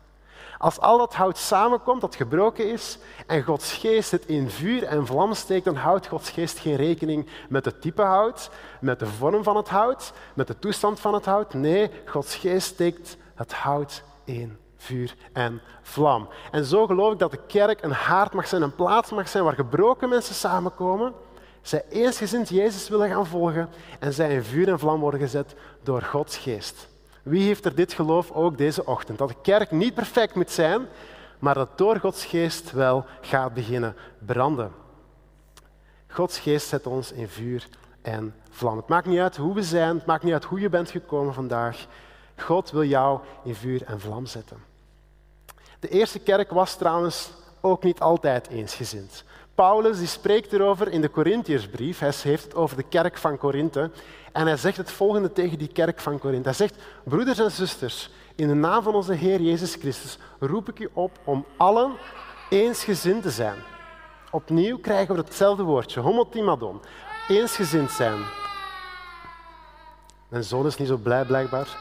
Als 0.58 0.80
al 0.80 0.98
dat 0.98 1.16
hout 1.16 1.38
samenkomt 1.38 2.02
dat 2.02 2.16
gebroken 2.16 2.72
is 2.72 2.98
en 3.28 3.44
Gods 3.44 3.74
geest 3.74 4.12
het 4.12 4.26
in 4.26 4.50
vuur 4.50 4.84
en 4.84 5.06
vlam 5.06 5.34
steekt, 5.34 5.66
dan 5.66 5.76
houdt 5.76 6.08
Gods 6.08 6.30
geest 6.30 6.60
geen 6.60 6.76
rekening 6.76 7.30
met 7.50 7.66
het 7.66 7.82
type 7.82 8.02
hout, 8.02 8.50
met 8.82 9.00
de 9.00 9.06
vorm 9.06 9.44
van 9.44 9.56
het 9.56 9.70
hout, 9.70 10.14
met 10.34 10.48
de 10.48 10.60
toestand 10.60 11.00
van 11.00 11.14
het 11.14 11.26
hout. 11.26 11.54
Nee, 11.54 11.92
Gods 12.06 12.36
geest 12.36 12.68
steekt 12.68 13.18
het 13.36 13.54
hout 13.54 14.04
in 14.24 14.58
vuur 14.78 15.16
en 15.34 15.62
vlam. 15.82 16.28
En 16.52 16.66
zo 16.66 16.86
geloof 16.86 17.14
ik 17.14 17.20
dat 17.20 17.32
de 17.32 17.46
kerk 17.48 17.84
een 17.84 17.92
haard 17.92 18.34
mag 18.34 18.48
zijn, 18.48 18.62
een 18.62 18.76
plaats 18.76 19.12
mag 19.12 19.28
zijn 19.28 19.44
waar 19.44 19.54
gebroken 19.54 20.10
mensen 20.10 20.36
samenkomen, 20.36 21.14
zij 21.62 21.86
eensgezind 21.90 22.50
Jezus 22.50 22.90
willen 22.90 23.10
gaan 23.10 23.26
volgen 23.26 23.70
en 24.00 24.14
zij 24.14 24.34
in 24.34 24.44
vuur 24.44 24.70
en 24.70 24.80
vlam 24.80 25.00
worden 25.00 25.20
gezet 25.20 25.56
door 25.84 26.02
Gods 26.02 26.38
geest. 26.38 26.88
Wie 27.28 27.44
heeft 27.44 27.66
er 27.66 27.76
dit 27.76 27.94
geloof 27.94 28.32
ook 28.32 28.58
deze 28.58 28.86
ochtend? 28.86 29.18
Dat 29.18 29.28
de 29.28 29.36
kerk 29.42 29.72
niet 29.72 29.94
perfect 29.94 30.36
moet 30.36 30.52
zijn, 30.52 30.88
maar 31.40 31.54
dat 31.54 31.78
door 31.78 32.00
Gods 32.00 32.26
geest 32.26 32.72
wel 32.72 33.06
gaat 33.22 33.54
beginnen 33.54 33.96
branden. 34.26 34.72
Gods 36.08 36.40
geest 36.40 36.68
zet 36.68 36.88
ons 36.88 37.12
in 37.12 37.28
vuur 37.28 37.68
en 38.02 38.36
vlam. 38.50 38.78
Het 38.78 38.88
maakt 38.88 39.06
niet 39.06 39.20
uit 39.20 39.38
hoe 39.38 39.54
we 39.54 39.64
zijn, 39.64 39.96
het 39.96 40.06
maakt 40.06 40.24
niet 40.24 40.34
uit 40.34 40.44
hoe 40.44 40.60
je 40.60 40.70
bent 40.70 40.92
gekomen 40.92 41.34
vandaag. 41.34 41.86
God 42.38 42.72
wil 42.72 42.84
jou 42.84 43.20
in 43.44 43.56
vuur 43.56 43.84
en 43.84 44.00
vlam 44.00 44.26
zetten. 44.26 44.58
De 45.80 45.90
eerste 45.90 46.20
kerk 46.20 46.52
was 46.52 46.76
trouwens 46.76 47.32
ook 47.62 47.84
niet 47.84 48.00
altijd 48.00 48.48
eensgezind. 48.48 49.24
Paulus 49.56 49.98
die 49.98 50.08
spreekt 50.08 50.54
erover 50.54 50.88
in 50.92 51.02
de 51.02 51.10
Corinthiërsbrief. 51.10 52.00
Hij 52.00 52.14
heeft 52.22 52.44
het 52.44 52.56
over 52.56 52.78
de 52.78 52.84
kerk 52.84 53.18
van 53.18 53.38
Korinthe. 53.38 53.92
En 54.32 54.48
hij 54.48 54.58
zegt 54.58 54.78
het 54.78 54.92
volgende 54.92 55.32
tegen 55.32 55.58
die 55.58 55.68
kerk 55.68 56.00
van 56.00 56.20
Korinthe. 56.20 56.48
Hij 56.48 56.58
zegt, 56.58 56.76
broeders 57.04 57.40
en 57.40 57.52
zusters, 57.52 58.10
in 58.36 58.48
de 58.48 58.54
naam 58.54 58.84
van 58.84 58.96
onze 58.96 59.14
Heer 59.14 59.42
Jezus 59.42 59.76
Christus 59.76 60.18
roep 60.40 60.70
ik 60.70 60.80
u 60.80 60.90
op 60.94 61.20
om 61.24 61.46
allen 61.58 61.92
eensgezind 62.50 63.22
te 63.22 63.30
zijn. 63.30 63.58
Opnieuw 64.32 64.80
krijgen 64.80 65.16
we 65.16 65.22
hetzelfde 65.22 65.64
woordje, 65.64 66.00
homotimadon. 66.00 66.82
Eensgezind 67.28 67.92
zijn. 67.92 68.20
Mijn 70.28 70.44
zoon 70.44 70.66
is 70.66 70.78
niet 70.78 70.88
zo 70.88 70.98
blij 70.98 71.26
blijkbaar. 71.26 71.78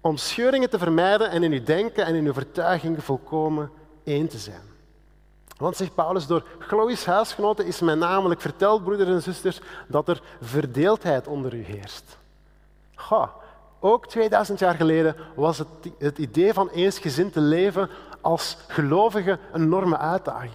Om 0.00 0.16
scheuringen 0.16 0.70
te 0.70 0.78
vermijden 0.78 1.30
en 1.30 1.42
in 1.42 1.52
uw 1.52 1.62
denken 1.62 2.06
en 2.06 2.14
in 2.14 2.26
uw 2.26 2.32
vertuiging 2.32 3.04
volkomen 3.04 3.70
één 4.04 4.28
te 4.28 4.38
zijn. 4.38 4.77
Want, 5.58 5.76
zegt 5.76 5.94
Paulus, 5.94 6.26
door 6.26 6.44
Chloe's 6.58 7.04
huisgenoten 7.04 7.66
is 7.66 7.80
mij 7.80 7.94
namelijk 7.94 8.40
verteld, 8.40 8.84
broeders 8.84 9.08
en 9.08 9.22
zusters, 9.22 9.60
dat 9.86 10.08
er 10.08 10.22
verdeeldheid 10.40 11.26
onder 11.26 11.54
u 11.54 11.62
heerst. 11.62 12.16
Ga, 12.94 13.32
ook 13.80 14.06
2000 14.06 14.58
jaar 14.58 14.74
geleden 14.74 15.16
was 15.34 15.58
het, 15.58 15.68
het 15.98 16.18
idee 16.18 16.52
van 16.52 16.68
eensgezind 16.68 17.32
te 17.32 17.40
leven 17.40 17.88
als 18.20 18.56
gelovige 18.68 19.38
een 19.52 19.62
enorme 19.62 19.98
uitdaging. 19.98 20.52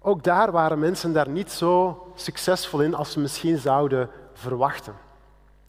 Ook 0.00 0.24
daar 0.24 0.52
waren 0.52 0.78
mensen 0.78 1.12
daar 1.12 1.28
niet 1.28 1.52
zo 1.52 2.02
succesvol 2.14 2.80
in 2.80 2.94
als 2.94 3.12
ze 3.12 3.20
misschien 3.20 3.58
zouden 3.58 4.10
verwachten. 4.32 4.94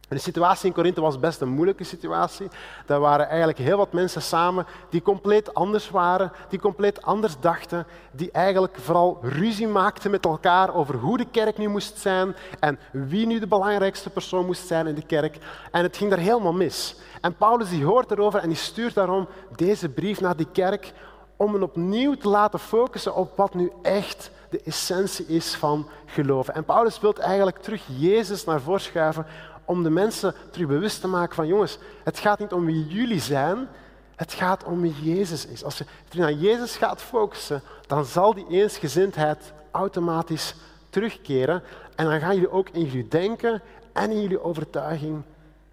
De 0.10 0.18
situatie 0.18 0.68
in 0.68 0.74
Korinthe 0.74 1.02
was 1.02 1.20
best 1.20 1.42
een 1.42 1.50
moeilijke 1.50 1.84
situatie. 1.84 2.48
Daar 2.86 3.00
waren 3.00 3.28
eigenlijk 3.28 3.58
heel 3.58 3.78
wat 3.78 3.94
mensen 3.94 4.22
samen 4.22 4.66
die 4.90 5.02
compleet 5.02 5.54
anders 5.54 5.90
waren, 5.90 6.32
die 6.50 6.60
compleet 6.60 7.02
anders 7.02 7.40
dachten, 7.40 7.88
die 8.12 8.32
eigenlijk 8.32 8.78
vooral 8.80 9.20
ruzie 9.22 9.68
maakten 9.68 10.12
met 10.12 10.26
elkaar 10.26 10.74
over 10.74 10.96
hoe 10.96 11.18
de 11.18 11.28
kerk 11.32 11.58
nu 11.58 11.68
moest 11.68 11.98
zijn 11.98 12.36
en 12.60 12.80
wie 12.92 13.26
nu 13.26 13.40
de 13.40 13.48
belangrijkste 13.48 14.10
persoon 14.10 14.46
moest 14.46 14.68
zijn 14.68 14.88
in 14.88 14.96
de 14.96 15.06
kerk. 15.06 15.38
En 15.72 15.84
het 15.84 15.98
ging 15.98 16.10
daar 16.10 16.20
helemaal 16.20 16.54
mis. 16.54 16.96
En 17.22 17.36
Paulus 17.36 17.70
die 17.70 17.86
hoort 17.86 18.12
erover 18.12 18.40
en 18.40 18.50
die 18.50 18.58
stuurt 18.58 18.94
daarom 18.94 19.28
deze 19.56 19.90
brief 19.90 20.22
naar 20.22 20.36
die 20.36 20.52
kerk 20.52 20.94
om 21.38 21.54
hen 21.54 21.64
opnieuw 21.64 22.16
te 22.16 22.30
laten 22.30 22.60
focussen 22.60 23.16
op 23.16 23.38
wat 23.38 23.54
nu 23.54 23.72
echt 23.82 24.32
de 24.50 24.62
essentie 24.64 25.26
is 25.26 25.56
van 25.56 25.88
geloven. 26.06 26.54
En 26.54 26.66
Paulus 26.66 27.00
wil 27.00 27.14
eigenlijk 27.14 27.58
terug 27.58 27.84
Jezus 27.88 28.46
naar 28.46 28.62
voren 28.62 28.82
schuiven 28.82 29.26
om 29.70 29.84
de 29.84 29.90
mensen 29.90 30.36
terug 30.52 30.68
bewust 30.68 31.02
te 31.02 31.08
maken 31.08 31.36
van 31.36 31.48
jongens, 31.48 31.78
het 32.04 32.20
gaat 32.20 32.40
niet 32.40 32.52
om 32.52 32.66
wie 32.66 32.88
jullie 32.88 33.20
zijn, 33.20 33.68
het 34.16 34.34
gaat 34.34 34.64
om 34.64 34.82
wie 34.82 34.96
Jezus 35.02 35.46
is. 35.46 35.64
Als 35.64 35.78
je 35.78 35.86
terug 36.08 36.26
naar 36.26 36.34
Jezus 36.34 36.76
gaat 36.76 37.02
focussen, 37.02 37.62
dan 37.88 38.06
zal 38.06 38.34
die 38.34 38.48
eensgezindheid 38.50 39.54
automatisch 39.72 40.56
terugkeren 40.90 41.64
en 41.96 42.06
dan 42.06 42.20
gaan 42.20 42.36
jullie 42.36 42.52
ook 42.52 42.70
in 42.70 42.86
jullie 42.86 43.08
denken 43.08 43.62
en 43.94 44.12
in 44.12 44.22
jullie 44.22 44.44
overtuiging 44.44 45.24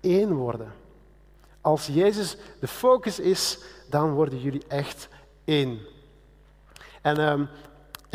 één 0.01 0.35
worden. 0.35 0.73
Als 1.61 1.87
Jezus 1.87 2.37
de 2.61 2.69
focus 2.69 3.19
is, 3.19 3.59
dan 3.91 4.11
worden 4.11 4.41
jullie 4.41 4.65
echt 4.69 5.09
één. 5.45 5.79
En 7.03 7.17
ehm, 7.17 7.45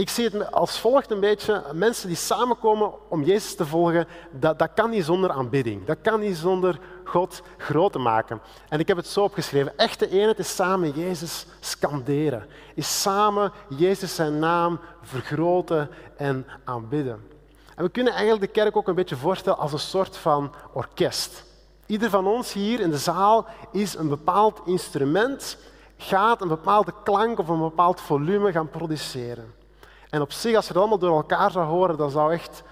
ik 0.02 0.10
zie 0.10 0.30
het 0.30 0.52
als 0.52 0.80
volgt 0.80 1.12
een 1.12 1.20
beetje. 1.20 1.64
Mensen 1.74 2.08
die 2.08 2.18
samenkomen 2.18 2.92
om 3.10 3.24
Jezus 3.24 3.56
te 3.56 3.66
volgen, 3.66 4.08
dat, 4.32 4.60
dat 4.60 4.70
kan 4.76 4.90
niet 4.90 5.06
zonder 5.06 5.32
aanbidding. 5.32 5.86
Dat 5.86 5.98
kan 6.02 6.20
niet 6.20 6.38
zonder 6.38 6.80
God 7.04 7.42
groot 7.58 7.92
te 7.92 8.00
maken. 8.00 8.42
En 8.70 8.80
ik 8.80 8.88
heb 8.88 8.98
het 8.98 9.08
zo 9.08 9.24
opgeschreven. 9.24 9.78
Echte 9.78 10.10
eenheid 10.10 10.40
is 10.40 10.56
samen 10.56 10.92
Jezus 10.92 11.46
scanderen. 11.60 12.46
Is 12.76 13.02
samen 13.02 13.52
Jezus 13.70 14.16
zijn 14.16 14.40
naam 14.40 14.80
vergroten 15.02 15.90
en 16.18 16.46
aanbidden. 16.64 17.28
En 17.76 17.84
we 17.84 17.90
kunnen 17.90 18.14
eigenlijk 18.14 18.42
de 18.54 18.60
kerk 18.62 18.78
ook 18.78 18.88
een 18.88 18.96
beetje 18.96 19.16
voorstellen 19.16 19.60
als 19.60 19.74
een 19.74 19.80
soort 19.80 20.18
van 20.18 20.54
orkest. 20.74 21.44
Ieder 21.86 22.10
van 22.10 22.28
ons 22.28 22.54
hier 22.54 22.80
in 22.80 22.90
de 22.90 22.98
zaal 22.98 23.46
is 23.72 23.96
een 23.96 24.10
bepaald 24.10 24.62
instrument, 24.66 25.58
gaat 25.98 26.42
een 26.42 26.48
bepaalde 26.48 26.94
klank 27.04 27.40
of 27.40 27.48
een 27.48 27.60
bepaald 27.60 28.02
volume 28.02 28.52
gaan 28.52 28.70
produceren. 28.70 29.60
En 30.12 30.22
op 30.22 30.32
zich, 30.32 30.56
als 30.56 30.66
je 30.66 30.72
het 30.72 30.82
allemaal 30.82 31.00
door 31.00 31.16
elkaar 31.16 31.52
zou 31.52 31.66
horen, 31.66 31.98
dat 31.98 32.12
zou 32.12 32.34
echt 32.34 32.64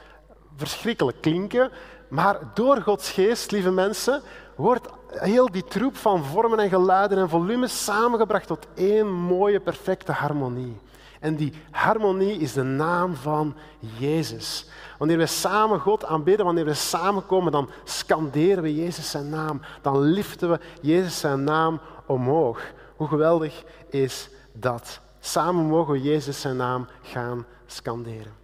verschrikkelijk 0.55 1.22
klinken. 1.22 1.72
Maar 2.10 2.39
door 2.53 2.81
Gods 2.81 3.12
geest, 3.12 3.51
lieve 3.51 3.72
mensen, 3.72 4.22
wordt 4.55 4.88
heel 5.08 5.51
die 5.51 5.63
troep 5.63 5.96
van 5.98 6.24
vormen 6.24 6.60
en 6.60 6.69
geluiden 6.69 7.17
en 7.17 7.29
volumes 7.29 7.84
samengebracht 7.84 8.48
tot 8.48 8.67
één 8.75 9.12
mooie, 9.12 9.60
perfecte 9.60 10.12
harmonie. 10.12 10.77
En 11.19 11.36
die 11.36 11.53
harmonie 11.72 12.38
is 12.38 12.53
de 12.53 12.63
naam 12.63 13.15
van 13.15 13.55
Jezus. 13.79 14.69
Wanneer 14.98 15.17
we 15.17 15.25
samen 15.25 15.79
God 15.79 16.05
aanbidden, 16.05 16.46
wanneer 16.46 16.65
we 16.65 16.74
samenkomen, 16.74 17.51
dan 17.51 17.69
scanderen 17.84 18.63
we 18.63 18.75
Jezus 18.75 19.12
zijn 19.12 19.29
naam. 19.29 19.62
Dan 19.81 20.01
liften 20.01 20.50
we 20.50 20.60
Jezus 20.81 21.19
zijn 21.19 21.43
naam 21.43 21.79
omhoog. 22.05 22.62
Hoe 22.96 23.08
geweldig 23.08 23.63
is 23.89 24.29
dat? 24.53 25.01
Samen 25.19 25.65
mogen 25.65 25.93
we 25.93 26.01
Jezus 26.01 26.41
zijn 26.41 26.55
naam 26.55 26.88
gaan 27.01 27.45
scanderen. 27.65 28.39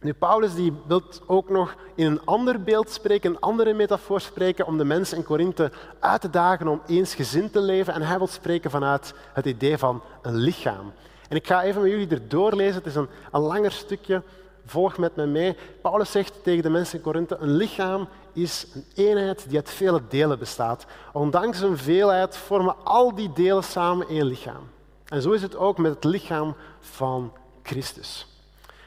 Nu, 0.00 0.12
Paulus 0.12 0.54
die 0.54 0.72
wil 0.86 1.02
ook 1.26 1.48
nog 1.48 1.74
in 1.94 2.06
een 2.06 2.24
ander 2.24 2.62
beeld 2.62 2.90
spreken, 2.90 3.30
een 3.30 3.40
andere 3.40 3.72
metafoor 3.72 4.20
spreken, 4.20 4.66
om 4.66 4.78
de 4.78 4.84
mensen 4.84 5.16
in 5.16 5.24
Korinthe 5.24 5.70
uit 6.00 6.20
te 6.20 6.30
dagen 6.30 6.68
om 6.68 6.82
eensgezind 6.86 7.52
te 7.52 7.60
leven. 7.60 7.94
En 7.94 8.02
hij 8.02 8.18
wil 8.18 8.26
spreken 8.26 8.70
vanuit 8.70 9.14
het 9.32 9.46
idee 9.46 9.78
van 9.78 10.02
een 10.22 10.36
lichaam. 10.36 10.92
En 11.28 11.36
ik 11.36 11.46
ga 11.46 11.62
even 11.62 11.82
met 11.82 11.90
jullie 11.90 12.08
erdoor 12.08 12.54
lezen. 12.54 12.74
Het 12.74 12.86
is 12.86 12.94
een, 12.94 13.08
een 13.30 13.40
langer 13.40 13.72
stukje. 13.72 14.22
Volg 14.64 14.98
met 14.98 15.16
me 15.16 15.26
mee. 15.26 15.56
Paulus 15.82 16.10
zegt 16.10 16.34
tegen 16.42 16.62
de 16.62 16.70
mensen 16.70 16.96
in 16.96 17.04
Korinthe: 17.04 17.36
een 17.36 17.56
lichaam 17.56 18.08
is 18.32 18.66
een 18.74 18.84
eenheid 18.94 19.44
die 19.48 19.58
uit 19.58 19.70
vele 19.70 20.00
delen 20.08 20.38
bestaat. 20.38 20.86
Ondanks 21.12 21.60
een 21.60 21.78
veelheid 21.78 22.36
vormen 22.36 22.76
al 22.84 23.14
die 23.14 23.32
delen 23.32 23.64
samen 23.64 24.08
één 24.08 24.24
lichaam. 24.24 24.68
En 25.12 25.22
zo 25.22 25.30
is 25.30 25.42
het 25.42 25.56
ook 25.56 25.78
met 25.78 25.94
het 25.94 26.04
lichaam 26.04 26.54
van 26.80 27.32
Christus. 27.62 28.26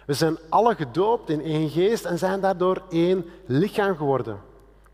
We 0.05 0.13
zijn 0.13 0.38
alle 0.50 0.75
gedoopt 0.75 1.29
in 1.29 1.41
één 1.41 1.70
geest 1.70 2.05
en 2.05 2.17
zijn 2.17 2.41
daardoor 2.41 2.82
één 2.89 3.25
lichaam 3.46 3.96
geworden. 3.96 4.41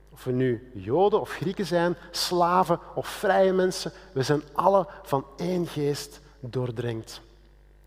Of 0.09 0.23
we 0.23 0.31
nu 0.31 0.71
Joden 0.73 1.21
of 1.21 1.29
Grieken 1.29 1.65
zijn, 1.65 1.95
slaven 2.09 2.79
of 2.95 3.07
vrije 3.07 3.53
mensen, 3.53 3.91
we 4.11 4.23
zijn 4.23 4.41
alle 4.53 4.87
van 5.03 5.25
één 5.37 5.67
geest 5.67 6.21
doordrenkt. 6.39 7.21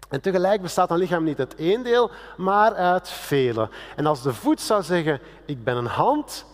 En 0.08 0.20
tegelijk 0.20 0.62
bestaat 0.62 0.90
een 0.90 0.96
lichaam 0.96 1.24
niet 1.24 1.38
uit 1.38 1.54
één 1.54 1.82
deel, 1.82 2.10
maar 2.36 2.74
uit 2.74 3.08
vele. 3.08 3.68
En 3.96 4.06
als 4.06 4.22
de 4.22 4.34
voet 4.34 4.60
zou 4.60 4.82
zeggen, 4.82 5.20
ik 5.44 5.64
ben 5.64 5.76
een 5.76 5.86
hand, 5.86 6.44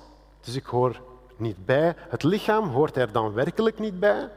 dus 0.40 0.54
ik 0.54 0.66
hoor 0.66 1.00
niet 1.36 1.66
bij 1.66 1.94
het 2.08 2.22
lichaam, 2.22 2.68
hoort 2.68 2.96
er 2.96 3.12
dan 3.12 3.32
werkelijk 3.32 3.78
niet 3.78 4.00
bij? 4.00 4.28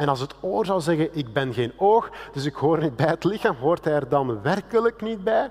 En 0.00 0.08
als 0.08 0.20
het 0.20 0.34
oor 0.40 0.66
zou 0.66 0.80
zeggen, 0.80 1.08
ik 1.12 1.32
ben 1.32 1.54
geen 1.54 1.72
oog, 1.76 2.10
dus 2.32 2.44
ik 2.44 2.54
hoor 2.54 2.78
niet 2.78 2.96
bij 2.96 3.06
het 3.06 3.24
lichaam, 3.24 3.56
hoort 3.56 3.84
hij 3.84 3.92
er 3.92 4.08
dan 4.08 4.42
werkelijk 4.42 5.00
niet 5.02 5.24
bij? 5.24 5.50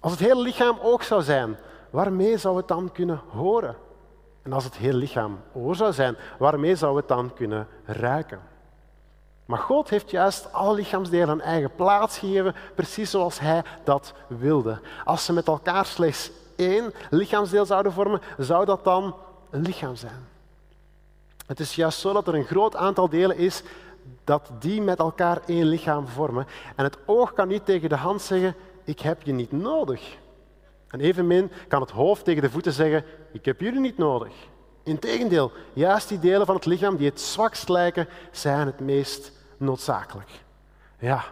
Als 0.00 0.12
het 0.12 0.20
hele 0.20 0.40
lichaam 0.40 0.78
oog 0.82 1.04
zou 1.04 1.22
zijn, 1.22 1.56
waarmee 1.90 2.36
zou 2.36 2.56
het 2.56 2.68
dan 2.68 2.92
kunnen 2.92 3.20
horen? 3.28 3.76
En 4.42 4.52
als 4.52 4.64
het 4.64 4.76
hele 4.76 4.98
lichaam 4.98 5.40
oor 5.52 5.76
zou 5.76 5.92
zijn, 5.92 6.16
waarmee 6.38 6.76
zou 6.76 6.96
het 6.96 7.08
dan 7.08 7.34
kunnen 7.34 7.66
ruiken? 7.84 8.40
Maar 9.44 9.58
God 9.58 9.88
heeft 9.88 10.10
juist 10.10 10.52
alle 10.52 10.74
lichaamsdelen 10.74 11.28
een 11.28 11.40
eigen 11.40 11.74
plaats 11.74 12.18
gegeven, 12.18 12.54
precies 12.74 13.10
zoals 13.10 13.40
Hij 13.40 13.62
dat 13.84 14.12
wilde. 14.26 14.80
Als 15.04 15.24
ze 15.24 15.32
met 15.32 15.46
elkaar 15.46 15.86
slechts 15.86 16.30
één 16.56 16.92
lichaamsdeel 17.10 17.66
zouden 17.66 17.92
vormen, 17.92 18.20
zou 18.38 18.64
dat 18.64 18.84
dan 18.84 19.16
een 19.50 19.62
lichaam 19.62 19.96
zijn. 19.96 20.33
Het 21.46 21.60
is 21.60 21.74
juist 21.74 21.98
zo 21.98 22.12
dat 22.12 22.28
er 22.28 22.34
een 22.34 22.44
groot 22.44 22.76
aantal 22.76 23.08
delen 23.08 23.36
is 23.36 23.62
dat 24.24 24.50
die 24.58 24.82
met 24.82 24.98
elkaar 24.98 25.40
één 25.46 25.64
lichaam 25.64 26.08
vormen. 26.08 26.46
En 26.76 26.84
het 26.84 26.98
oog 27.06 27.32
kan 27.32 27.48
niet 27.48 27.64
tegen 27.64 27.88
de 27.88 27.96
hand 27.96 28.22
zeggen, 28.22 28.54
ik 28.84 29.00
heb 29.00 29.22
je 29.22 29.32
niet 29.32 29.52
nodig. 29.52 30.16
En 30.88 31.00
evenmin 31.00 31.50
kan 31.68 31.80
het 31.80 31.90
hoofd 31.90 32.24
tegen 32.24 32.42
de 32.42 32.50
voeten 32.50 32.72
zeggen, 32.72 33.04
ik 33.32 33.44
heb 33.44 33.60
jullie 33.60 33.80
niet 33.80 33.98
nodig. 33.98 34.32
Integendeel, 34.82 35.52
juist 35.72 36.08
die 36.08 36.18
delen 36.18 36.46
van 36.46 36.54
het 36.54 36.66
lichaam 36.66 36.96
die 36.96 37.08
het 37.08 37.20
zwakst 37.20 37.68
lijken, 37.68 38.08
zijn 38.30 38.66
het 38.66 38.80
meest 38.80 39.32
noodzakelijk. 39.56 40.30
Ja, 40.98 41.24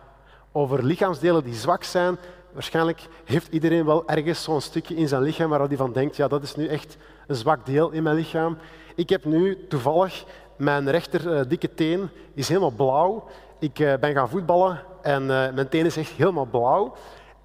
over 0.53 0.85
lichaamsdelen 0.85 1.45
die 1.45 1.55
zwak 1.55 1.85
zijn, 1.85 2.19
waarschijnlijk 2.53 3.01
heeft 3.25 3.53
iedereen 3.53 3.85
wel 3.85 4.09
ergens 4.09 4.43
zo'n 4.43 4.61
stukje 4.61 4.95
in 4.95 5.09
zijn 5.09 5.23
lichaam 5.23 5.51
waar 5.51 5.61
hij 5.61 5.77
van 5.77 5.93
denkt, 5.93 6.17
ja, 6.17 6.29
dat 6.29 6.43
is 6.43 6.55
nu 6.55 6.67
echt 6.67 6.97
een 7.27 7.35
zwak 7.35 7.67
deel 7.67 7.91
in 7.91 8.03
mijn 8.03 8.17
lichaam. 8.17 8.59
Ik 8.95 9.09
heb 9.09 9.25
nu 9.25 9.67
toevallig 9.69 10.25
mijn 10.57 10.91
rechter 10.91 11.35
uh, 11.35 11.41
dikke 11.49 11.75
teen 11.75 12.11
is 12.35 12.49
helemaal 12.49 12.71
blauw. 12.71 13.29
Ik 13.59 13.79
uh, 13.79 13.95
ben 14.01 14.13
gaan 14.13 14.29
voetballen 14.29 14.81
en 15.03 15.23
uh, 15.23 15.29
mijn 15.29 15.69
teen 15.69 15.87
is 15.87 15.97
echt 15.97 16.11
helemaal 16.11 16.45
blauw. 16.45 16.95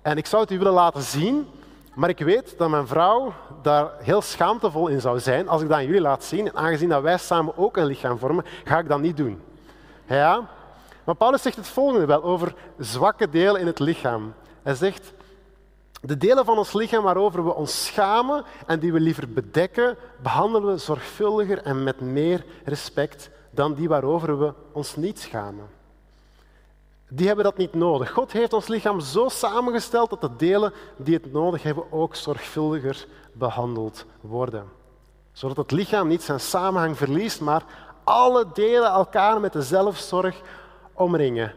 En 0.02 0.18
ik 0.18 0.26
zou 0.26 0.42
het 0.42 0.52
u 0.52 0.58
willen 0.58 0.74
laten 0.74 1.02
zien, 1.02 1.48
maar 1.94 2.10
ik 2.10 2.20
weet 2.20 2.58
dat 2.58 2.70
mijn 2.70 2.88
vrouw 2.88 3.34
daar 3.62 3.92
heel 4.00 4.22
schaamtevol 4.22 4.88
in 4.88 5.02
zou 5.02 5.20
zijn 5.20 5.48
als 5.48 5.62
ik 5.62 5.68
dat 5.68 5.78
aan 5.78 5.86
jullie 5.86 6.02
laat 6.02 6.24
zien. 6.24 6.48
En 6.48 6.56
aangezien 6.56 6.90
dat 6.90 7.02
wij 7.02 7.18
samen 7.18 7.58
ook 7.58 7.78
een 7.78 7.86
lichaam 7.86 8.18
vormen, 8.18 8.46
ga 8.64 8.80
ik 8.80 8.88
dat 8.88 9.00
niet 9.00 9.18
doen. 9.18 9.42
Ja? 10.06 10.48
Maar 11.04 11.16
Paulus 11.16 11.42
zegt 11.42 11.56
het 11.56 11.68
volgende 11.68 12.06
wel 12.06 12.24
over 12.24 12.54
zwakke 12.78 13.30
delen 13.30 13.62
in 13.62 13.68
het 13.68 13.80
lichaam. 13.80 14.34
Hij 14.68 14.76
zegt, 14.76 15.14
de 16.02 16.18
delen 16.18 16.46
van 16.46 16.58
ons 16.58 16.74
lichaam 16.74 17.04
waarover 17.04 17.44
we 17.44 17.54
ons 17.54 17.86
schamen 17.86 18.44
en 18.66 18.80
die 18.80 18.94
we 18.94 19.00
liever 19.00 19.30
bedekken, 19.30 19.98
behandelen 20.22 20.74
we 20.74 20.78
zorgvuldiger 20.78 21.62
en 21.62 21.84
met 21.84 22.02
meer 22.02 22.46
respect 22.66 23.30
dan 23.50 23.74
die 23.74 23.88
waarover 23.88 24.40
we 24.40 24.54
ons 24.72 24.96
niet 24.96 25.20
schamen. 25.20 25.68
Die 27.10 27.28
hebben 27.28 27.46
dat 27.46 27.58
niet 27.58 27.74
nodig. 27.74 28.12
God 28.12 28.32
heeft 28.32 28.54
ons 28.54 28.68
lichaam 28.68 29.00
zo 29.00 29.30
samengesteld 29.30 30.10
dat 30.10 30.22
de 30.22 30.36
delen 30.38 30.74
die 30.98 31.14
het 31.14 31.32
nodig 31.32 31.64
hebben 31.64 31.92
ook 31.92 32.16
zorgvuldiger 32.16 33.08
behandeld 33.34 34.06
worden. 34.22 34.66
Zodat 35.32 35.58
het 35.58 35.72
lichaam 35.72 36.08
niet 36.08 36.24
zijn 36.24 36.40
samenhang 36.40 36.98
verliest, 36.98 37.42
maar 37.42 37.64
alle 38.04 38.46
delen 38.54 38.92
elkaar 38.92 39.40
met 39.40 39.54
dezelfde 39.54 40.04
zorg 40.04 40.42
omringen. 40.94 41.54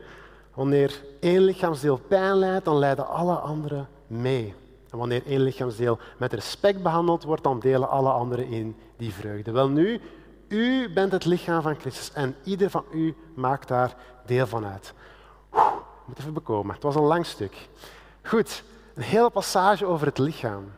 Wanneer 0.54 1.02
één 1.20 1.40
lichaamsdeel 1.40 1.96
pijn 1.96 2.34
lijdt, 2.34 2.64
dan 2.64 2.78
lijden 2.78 3.08
alle 3.08 3.34
anderen 3.34 3.88
mee. 4.06 4.54
En 4.90 4.98
wanneer 4.98 5.26
één 5.26 5.40
lichaamsdeel 5.40 5.98
met 6.16 6.32
respect 6.32 6.82
behandeld 6.82 7.22
wordt, 7.22 7.42
dan 7.42 7.60
delen 7.60 7.88
alle 7.88 8.10
anderen 8.10 8.46
in 8.46 8.76
die 8.96 9.12
vreugde. 9.12 9.50
Wel 9.50 9.68
nu, 9.68 10.00
u 10.48 10.92
bent 10.92 11.12
het 11.12 11.24
lichaam 11.24 11.62
van 11.62 11.74
Christus 11.74 12.12
en 12.12 12.36
ieder 12.44 12.70
van 12.70 12.84
u 12.92 13.16
maakt 13.34 13.68
daar 13.68 13.94
deel 14.26 14.46
van 14.46 14.66
uit. 14.66 14.94
Moet 16.04 16.18
even 16.18 16.32
bekomen. 16.32 16.74
Het 16.74 16.82
was 16.82 16.94
een 16.94 17.02
lang 17.02 17.26
stuk. 17.26 17.68
Goed, 18.22 18.62
een 18.94 19.02
hele 19.02 19.30
passage 19.30 19.86
over 19.86 20.06
het 20.06 20.18
lichaam. 20.18 20.72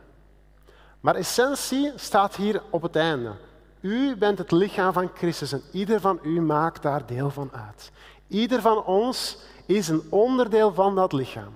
Maar 0.99 1.15
essentie 1.15 1.91
staat 1.95 2.35
hier 2.35 2.61
op 2.69 2.81
het 2.81 2.95
einde. 2.95 3.31
U 3.79 4.15
bent 4.15 4.37
het 4.37 4.51
lichaam 4.51 4.93
van 4.93 5.09
Christus 5.13 5.51
en 5.51 5.61
ieder 5.71 5.99
van 5.99 6.19
u 6.21 6.41
maakt 6.41 6.81
daar 6.81 7.05
deel 7.05 7.29
van 7.29 7.49
uit. 7.51 7.91
Ieder 8.27 8.61
van 8.61 8.83
ons 8.83 9.37
is 9.65 9.87
een 9.87 10.03
onderdeel 10.09 10.73
van 10.73 10.95
dat 10.95 11.13
lichaam. 11.13 11.53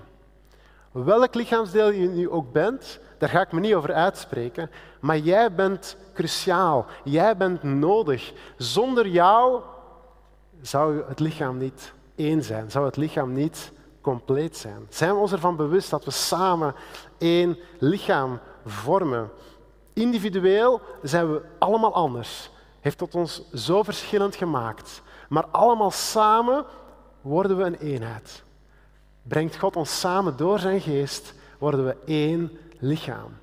Welk 0.91 1.35
lichaamsdeel 1.35 1.91
je 1.91 2.07
nu 2.07 2.29
ook 2.29 2.51
bent, 2.51 2.99
daar 3.17 3.29
ga 3.29 3.41
ik 3.41 3.51
me 3.51 3.59
niet 3.59 3.73
over 3.73 3.93
uitspreken, 3.93 4.69
maar 4.99 5.17
jij 5.17 5.53
bent 5.53 5.97
cruciaal, 6.13 6.85
jij 7.03 7.37
bent 7.37 7.63
nodig. 7.63 8.33
Zonder 8.57 9.07
jou 9.07 9.61
zou 10.61 11.03
het 11.07 11.19
lichaam 11.19 11.57
niet 11.57 11.93
één 12.15 12.43
zijn, 12.43 12.71
zou 12.71 12.85
het 12.85 12.97
lichaam 12.97 13.33
niet 13.33 13.71
compleet 14.01 14.57
zijn. 14.57 14.87
Zijn 14.89 15.13
we 15.13 15.19
ons 15.19 15.31
ervan 15.31 15.55
bewust 15.55 15.89
dat 15.89 16.05
we 16.05 16.11
samen 16.11 16.75
één 17.17 17.57
lichaam 17.79 18.39
vormen? 18.65 19.29
Individueel 19.93 20.81
zijn 21.01 21.31
we 21.31 21.41
allemaal 21.59 21.93
anders. 21.93 22.49
Heeft 22.79 22.97
tot 22.97 23.15
ons 23.15 23.41
zo 23.53 23.83
verschillend 23.83 24.35
gemaakt. 24.35 25.01
Maar 25.29 25.45
allemaal 25.51 25.91
samen 25.91 26.65
worden 27.27 27.57
we 27.57 27.63
een 27.63 27.79
eenheid. 27.79 28.43
Brengt 29.23 29.57
God 29.57 29.75
ons 29.75 29.99
samen 29.99 30.37
door 30.37 30.59
zijn 30.59 30.81
geest, 30.81 31.33
worden 31.57 31.85
we 31.85 31.95
één 32.05 32.57
lichaam. 32.79 33.37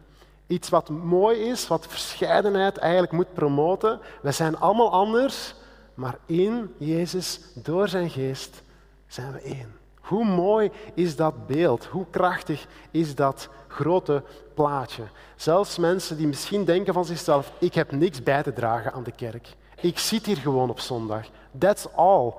Iets 0.47 0.69
wat 0.69 0.89
mooi 0.89 1.39
is, 1.39 1.69
wat 1.69 1.87
verscheidenheid 1.87 2.77
eigenlijk 2.77 3.13
moet 3.13 3.35
promoten. 3.35 4.01
We 4.23 4.33
zijn 4.33 4.59
allemaal 4.59 4.93
anders, 4.93 5.55
maar 5.95 6.19
in 6.27 6.75
Jezus, 6.79 7.41
door 7.55 7.89
zijn 7.89 8.11
geest, 8.11 8.63
zijn 9.07 9.33
we 9.33 9.41
één. 9.41 9.73
Hoe 10.01 10.25
mooi 10.25 10.71
is 10.95 11.17
dat 11.17 11.47
beeld? 11.47 11.85
Hoe 11.85 12.07
krachtig 12.11 12.67
is 12.91 13.15
dat 13.15 13.49
grote 13.69 14.23
plaatje? 14.55 15.03
Zelfs 15.37 15.79
mensen 15.79 16.17
die 16.17 16.27
misschien 16.27 16.65
denken 16.65 16.95
van 16.95 17.05
zichzelf, 17.05 17.53
ik 17.59 17.75
heb 17.75 17.91
niks 17.91 18.23
bij 18.23 18.43
te 18.43 18.53
dragen 18.53 18.93
aan 18.93 19.03
de 19.03 19.13
kerk. 19.13 19.55
Ik 19.81 19.99
zit 19.99 20.27
hier 20.27 20.37
gewoon 20.37 20.71
op 20.71 20.81
zondag. 20.81 21.27
That's 21.59 21.87
all. 21.95 22.33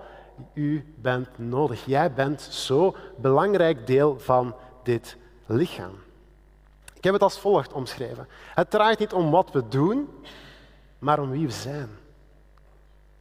U 0.53 0.93
bent 1.01 1.27
nodig. 1.35 1.85
Jij 1.85 2.13
bent 2.13 2.41
zo 2.41 2.95
belangrijk 3.17 3.87
deel 3.87 4.19
van 4.19 4.55
dit 4.83 5.17
lichaam. 5.45 5.93
Ik 6.93 7.03
heb 7.03 7.13
het 7.13 7.23
als 7.23 7.39
volgt 7.39 7.73
omschreven. 7.73 8.27
Het 8.53 8.69
draait 8.69 8.99
niet 8.99 9.13
om 9.13 9.31
wat 9.31 9.51
we 9.51 9.67
doen, 9.67 10.09
maar 10.99 11.19
om 11.19 11.29
wie 11.29 11.45
we 11.45 11.51
zijn. 11.51 11.89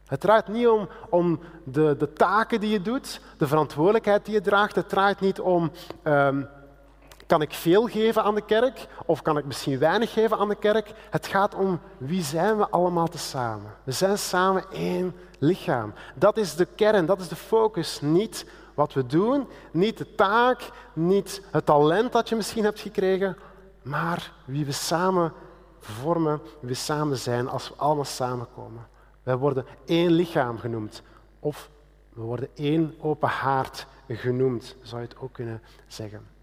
Het 0.07 0.19
draait 0.19 0.47
niet 0.47 0.67
om, 0.67 0.89
om 1.09 1.39
de, 1.63 1.95
de 1.97 2.13
taken 2.13 2.59
die 2.59 2.69
je 2.69 2.81
doet, 2.81 3.21
de 3.37 3.47
verantwoordelijkheid 3.47 4.25
die 4.25 4.33
je 4.33 4.41
draagt. 4.41 4.75
Het 4.75 4.89
draait 4.89 5.19
niet 5.19 5.39
om 5.39 5.71
ehm, 6.03 6.43
kan 7.25 7.41
ik 7.41 7.53
veel 7.53 7.87
geven 7.87 8.23
aan 8.23 8.35
de 8.35 8.45
kerk 8.45 8.87
of 9.05 9.21
kan 9.21 9.37
ik 9.37 9.45
misschien 9.45 9.79
weinig 9.79 10.13
geven 10.13 10.37
aan 10.37 10.49
de 10.49 10.55
kerk? 10.55 10.93
Het 11.09 11.27
gaat 11.27 11.55
om 11.55 11.79
wie 11.97 12.23
zijn 12.23 12.57
we 12.57 12.69
allemaal 12.69 13.07
tezamen. 13.07 13.73
We 13.83 13.91
zijn 13.91 14.17
samen 14.17 14.63
één 14.71 15.15
lichaam. 15.39 15.93
Dat 16.15 16.37
is 16.37 16.55
de 16.55 16.67
kern, 16.75 17.05
dat 17.05 17.19
is 17.19 17.27
de 17.27 17.35
focus. 17.35 18.01
Niet 18.01 18.45
wat 18.73 18.93
we 18.93 19.05
doen, 19.05 19.47
niet 19.71 19.97
de 19.97 20.15
taak, 20.15 20.69
niet 20.93 21.41
het 21.51 21.65
talent 21.65 22.11
dat 22.11 22.29
je 22.29 22.35
misschien 22.35 22.63
hebt 22.63 22.79
gekregen, 22.79 23.37
maar 23.81 24.31
wie 24.45 24.65
we 24.65 24.71
samen 24.71 25.33
vormen, 25.79 26.41
wie 26.59 26.69
we 26.69 26.75
samen 26.75 27.17
zijn 27.17 27.49
als 27.49 27.69
we 27.69 27.75
allemaal 27.75 28.05
samenkomen. 28.05 28.87
Wij 29.23 29.37
worden 29.37 29.65
één 29.85 30.11
lichaam 30.11 30.57
genoemd. 30.57 31.01
Of 31.39 31.69
we 32.13 32.21
worden 32.21 32.49
één 32.55 32.95
open 32.99 33.29
haard 33.29 33.87
genoemd, 34.07 34.75
zou 34.81 35.01
je 35.01 35.07
het 35.07 35.17
ook 35.17 35.33
kunnen 35.33 35.61
zeggen. 35.87 36.34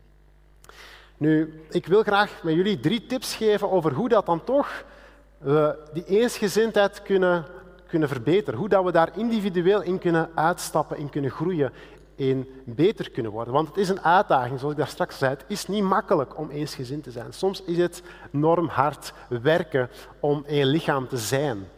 Nu, 1.23 1.65
ik 1.71 1.87
wil 1.87 2.03
graag 2.03 2.43
met 2.43 2.55
jullie 2.55 2.81
drie 2.81 3.07
tips 3.07 3.35
geven 3.35 3.71
over 3.71 3.93
hoe 3.93 4.09
dat 4.09 4.27
dan 4.27 4.45
toch 4.45 4.85
we 5.39 5.79
die 5.93 6.05
eensgezindheid 6.05 7.03
kunnen, 7.03 7.45
kunnen 7.87 8.09
verbeteren. 8.09 8.59
Hoe 8.59 8.69
dat 8.69 8.85
we 8.85 8.93
daar 8.93 9.19
individueel 9.19 9.83
in 9.83 9.99
kunnen 9.99 10.31
uitstappen, 10.35 10.97
in 10.97 11.11
kunnen 11.11 11.31
groeien, 11.31 11.73
in 12.15 12.49
beter 12.65 13.11
kunnen 13.11 13.33
worden. 13.33 13.55
Want 13.55 13.69
het 13.69 13.77
is 13.77 13.89
een 13.89 14.01
uitdaging, 14.01 14.59
zoals 14.59 14.73
ik 14.73 14.79
daar 14.79 14.89
straks 14.89 15.19
zei. 15.19 15.31
Het 15.31 15.45
is 15.47 15.67
niet 15.67 15.83
makkelijk 15.83 16.39
om 16.39 16.51
eensgezind 16.51 17.03
te 17.03 17.11
zijn. 17.11 17.33
Soms 17.33 17.63
is 17.63 17.79
het 17.79 18.03
enorm 18.33 18.69
hard 18.69 19.13
werken 19.29 19.91
om 20.21 20.45
één 20.47 20.67
lichaam 20.67 21.09
te 21.09 21.19
zijn. 21.19 21.69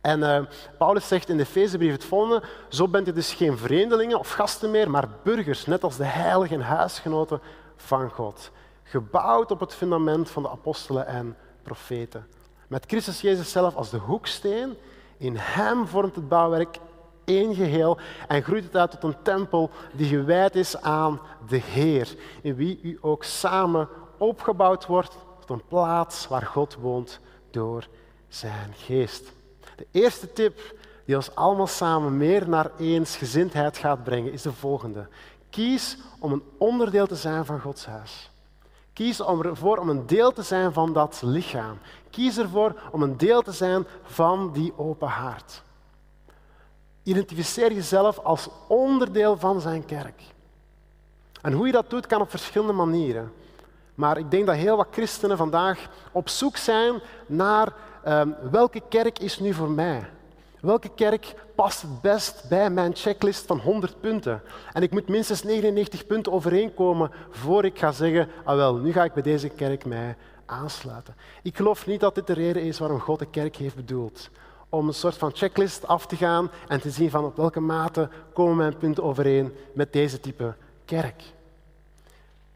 En 0.00 0.20
uh, 0.20 0.38
Paulus 0.78 1.08
zegt 1.08 1.28
in 1.28 1.36
de 1.36 1.42
Efezebrief 1.42 1.92
het 1.92 2.04
volgende, 2.04 2.42
zo 2.68 2.88
bent 2.88 3.08
u 3.08 3.12
dus 3.12 3.34
geen 3.34 3.58
vreemdelingen 3.58 4.18
of 4.18 4.30
gasten 4.30 4.70
meer, 4.70 4.90
maar 4.90 5.08
burgers, 5.22 5.66
net 5.66 5.84
als 5.84 5.96
de 5.96 6.04
heiligen 6.04 6.60
huisgenoten 6.60 7.40
van 7.84 8.10
God. 8.10 8.50
Gebouwd 8.82 9.50
op 9.50 9.60
het 9.60 9.74
fundament 9.74 10.30
van 10.30 10.42
de 10.42 10.50
apostelen 10.50 11.06
en 11.06 11.36
profeten. 11.62 12.26
Met 12.68 12.84
Christus 12.86 13.20
Jezus 13.20 13.50
zelf 13.50 13.74
als 13.74 13.90
de 13.90 13.96
hoeksteen. 13.96 14.76
In 15.16 15.36
Hem 15.36 15.86
vormt 15.86 16.14
het 16.14 16.28
bouwwerk 16.28 16.78
één 17.24 17.54
geheel 17.54 17.98
en 18.28 18.42
groeit 18.42 18.64
het 18.64 18.76
uit 18.76 18.90
tot 18.90 19.02
een 19.02 19.22
tempel 19.22 19.70
die 19.92 20.06
gewijd 20.06 20.54
is 20.54 20.80
aan 20.80 21.20
de 21.48 21.56
Heer. 21.56 22.14
In 22.42 22.54
wie 22.54 22.78
u 22.82 22.98
ook 23.00 23.24
samen 23.24 23.88
opgebouwd 24.18 24.86
wordt 24.86 25.16
tot 25.40 25.50
een 25.50 25.66
plaats 25.68 26.28
waar 26.28 26.46
God 26.46 26.76
woont 26.80 27.20
door 27.50 27.88
zijn 28.28 28.72
geest. 28.76 29.32
De 29.76 29.86
eerste 29.90 30.32
tip 30.32 30.74
die 31.04 31.16
ons 31.16 31.34
allemaal 31.34 31.66
samen 31.66 32.16
meer 32.16 32.48
naar 32.48 32.70
eensgezindheid 32.78 33.78
gaat 33.78 34.04
brengen, 34.04 34.32
is 34.32 34.42
de 34.42 34.52
volgende. 34.52 35.08
Kies 35.52 35.96
om 36.18 36.32
een 36.32 36.42
onderdeel 36.58 37.06
te 37.06 37.14
zijn 37.14 37.44
van 37.44 37.60
Gods 37.60 37.86
huis. 37.86 38.30
Kies 38.92 39.20
ervoor 39.20 39.76
om 39.76 39.88
een 39.88 40.06
deel 40.06 40.32
te 40.32 40.42
zijn 40.42 40.72
van 40.72 40.92
dat 40.92 41.20
lichaam. 41.24 41.78
Kies 42.10 42.38
ervoor 42.38 42.74
om 42.90 43.02
een 43.02 43.16
deel 43.16 43.42
te 43.42 43.52
zijn 43.52 43.86
van 44.02 44.52
die 44.52 44.72
open 44.76 45.08
haard. 45.08 45.62
Identificeer 47.02 47.72
jezelf 47.72 48.18
als 48.18 48.48
onderdeel 48.66 49.36
van 49.38 49.60
zijn 49.60 49.84
kerk. 49.84 50.22
En 51.42 51.52
hoe 51.52 51.66
je 51.66 51.72
dat 51.72 51.90
doet, 51.90 52.06
kan 52.06 52.20
op 52.20 52.30
verschillende 52.30 52.72
manieren. 52.72 53.32
Maar 53.94 54.18
ik 54.18 54.30
denk 54.30 54.46
dat 54.46 54.56
heel 54.56 54.76
wat 54.76 54.88
christenen 54.90 55.36
vandaag 55.36 55.88
op 56.12 56.28
zoek 56.28 56.56
zijn 56.56 57.00
naar 57.26 57.72
um, 58.08 58.36
welke 58.50 58.82
kerk 58.88 59.18
is 59.18 59.38
nu 59.38 59.54
voor 59.54 59.70
mij? 59.70 60.10
Welke 60.62 60.90
kerk 60.94 61.34
past 61.54 61.82
het 61.82 62.00
best 62.00 62.48
bij 62.48 62.70
mijn 62.70 62.96
checklist 62.96 63.46
van 63.46 63.58
100 63.58 64.00
punten? 64.00 64.42
En 64.72 64.82
ik 64.82 64.90
moet 64.90 65.08
minstens 65.08 65.42
99 65.42 66.06
punten 66.06 66.32
overeenkomen 66.32 67.10
voor 67.30 67.64
ik 67.64 67.78
ga 67.78 67.92
zeggen, 67.92 68.28
ah 68.44 68.56
wel, 68.56 68.76
nu 68.76 68.92
ga 68.92 69.04
ik 69.04 69.12
bij 69.12 69.22
deze 69.22 69.48
kerk 69.48 69.84
mij 69.84 70.16
aansluiten. 70.46 71.14
Ik 71.42 71.56
geloof 71.56 71.86
niet 71.86 72.00
dat 72.00 72.14
dit 72.14 72.26
de 72.26 72.32
reden 72.32 72.62
is 72.62 72.78
waarom 72.78 73.00
God 73.00 73.18
de 73.18 73.30
kerk 73.30 73.56
heeft 73.56 73.74
bedoeld. 73.74 74.30
Om 74.68 74.88
een 74.88 74.94
soort 74.94 75.16
van 75.16 75.30
checklist 75.34 75.86
af 75.86 76.06
te 76.06 76.16
gaan 76.16 76.50
en 76.68 76.80
te 76.80 76.90
zien 76.90 77.10
van 77.10 77.24
op 77.24 77.36
welke 77.36 77.60
mate 77.60 78.08
komen 78.32 78.56
mijn 78.56 78.76
punten 78.76 79.04
overeen 79.04 79.54
met 79.74 79.92
deze 79.92 80.20
type 80.20 80.54
kerk. 80.84 81.22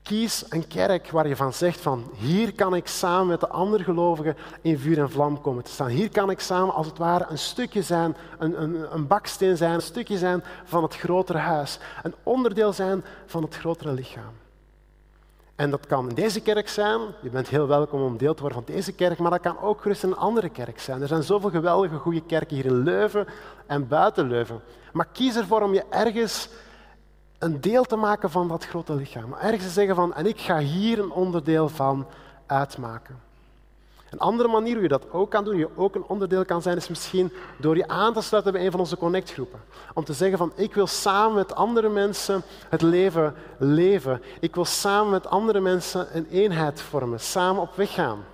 Kies 0.06 0.44
een 0.48 0.66
kerk 0.66 1.10
waar 1.10 1.28
je 1.28 1.36
van 1.36 1.52
zegt 1.52 1.80
van 1.80 2.10
hier 2.16 2.54
kan 2.54 2.74
ik 2.74 2.86
samen 2.86 3.26
met 3.26 3.40
de 3.40 3.48
andere 3.48 3.84
gelovigen 3.84 4.36
in 4.60 4.78
vuur 4.78 4.98
en 4.98 5.10
vlam 5.10 5.40
komen 5.40 5.64
te 5.64 5.70
staan. 5.70 5.88
Hier 5.88 6.10
kan 6.10 6.30
ik 6.30 6.40
samen 6.40 6.74
als 6.74 6.86
het 6.86 6.98
ware 6.98 7.26
een 7.28 7.38
stukje 7.38 7.82
zijn, 7.82 8.16
een, 8.38 8.62
een, 8.62 8.94
een 8.94 9.06
baksteen 9.06 9.56
zijn, 9.56 9.74
een 9.74 9.82
stukje 9.82 10.18
zijn 10.18 10.44
van 10.64 10.82
het 10.82 10.96
grotere 10.96 11.38
huis. 11.38 11.78
Een 12.02 12.14
onderdeel 12.22 12.72
zijn 12.72 13.04
van 13.26 13.42
het 13.42 13.56
grotere 13.56 13.92
lichaam. 13.92 14.32
En 15.54 15.70
dat 15.70 15.86
kan 15.86 16.08
in 16.08 16.14
deze 16.14 16.40
kerk 16.40 16.68
zijn. 16.68 17.00
Je 17.22 17.30
bent 17.30 17.48
heel 17.48 17.66
welkom 17.66 18.02
om 18.02 18.16
deel 18.16 18.34
te 18.34 18.40
worden 18.40 18.64
van 18.64 18.74
deze 18.74 18.92
kerk, 18.92 19.18
maar 19.18 19.30
dat 19.30 19.40
kan 19.40 19.60
ook 19.60 19.80
gerust 19.80 20.02
een 20.02 20.16
andere 20.16 20.48
kerk 20.48 20.80
zijn. 20.80 21.02
Er 21.02 21.08
zijn 21.08 21.22
zoveel 21.22 21.50
geweldige 21.50 21.96
goede 21.96 22.22
kerken 22.22 22.56
hier 22.56 22.66
in 22.66 22.82
Leuven 22.82 23.26
en 23.66 23.88
buiten 23.88 24.28
Leuven. 24.28 24.60
Maar 24.92 25.08
kies 25.12 25.36
ervoor 25.36 25.62
om 25.62 25.74
je 25.74 25.84
ergens 25.90 26.48
een 27.38 27.60
deel 27.60 27.84
te 27.84 27.96
maken 27.96 28.30
van 28.30 28.48
dat 28.48 28.66
grote 28.66 28.94
lichaam. 28.94 29.32
Ergens 29.32 29.62
te 29.62 29.70
zeggen 29.70 29.94
van, 29.94 30.14
en 30.14 30.26
ik 30.26 30.40
ga 30.40 30.58
hier 30.58 30.98
een 30.98 31.10
onderdeel 31.10 31.68
van 31.68 32.06
uitmaken. 32.46 33.20
Een 34.10 34.18
andere 34.18 34.48
manier 34.48 34.72
hoe 34.72 34.82
je 34.82 34.88
dat 34.88 35.12
ook 35.12 35.30
kan 35.30 35.44
doen, 35.44 35.56
je 35.56 35.68
ook 35.76 35.94
een 35.94 36.04
onderdeel 36.06 36.44
kan 36.44 36.62
zijn, 36.62 36.76
is 36.76 36.88
misschien 36.88 37.32
door 37.58 37.76
je 37.76 37.88
aan 37.88 38.12
te 38.12 38.20
sluiten 38.20 38.52
bij 38.52 38.64
een 38.64 38.70
van 38.70 38.80
onze 38.80 38.96
connectgroepen. 38.96 39.60
Om 39.94 40.04
te 40.04 40.12
zeggen 40.12 40.38
van, 40.38 40.52
ik 40.54 40.74
wil 40.74 40.86
samen 40.86 41.34
met 41.34 41.54
andere 41.54 41.88
mensen 41.88 42.42
het 42.68 42.82
leven 42.82 43.34
leven. 43.58 44.22
Ik 44.40 44.54
wil 44.54 44.64
samen 44.64 45.10
met 45.10 45.26
andere 45.26 45.60
mensen 45.60 46.16
een 46.16 46.26
eenheid 46.30 46.80
vormen, 46.80 47.20
samen 47.20 47.62
op 47.62 47.74
weg 47.74 47.92
gaan. 47.92 48.24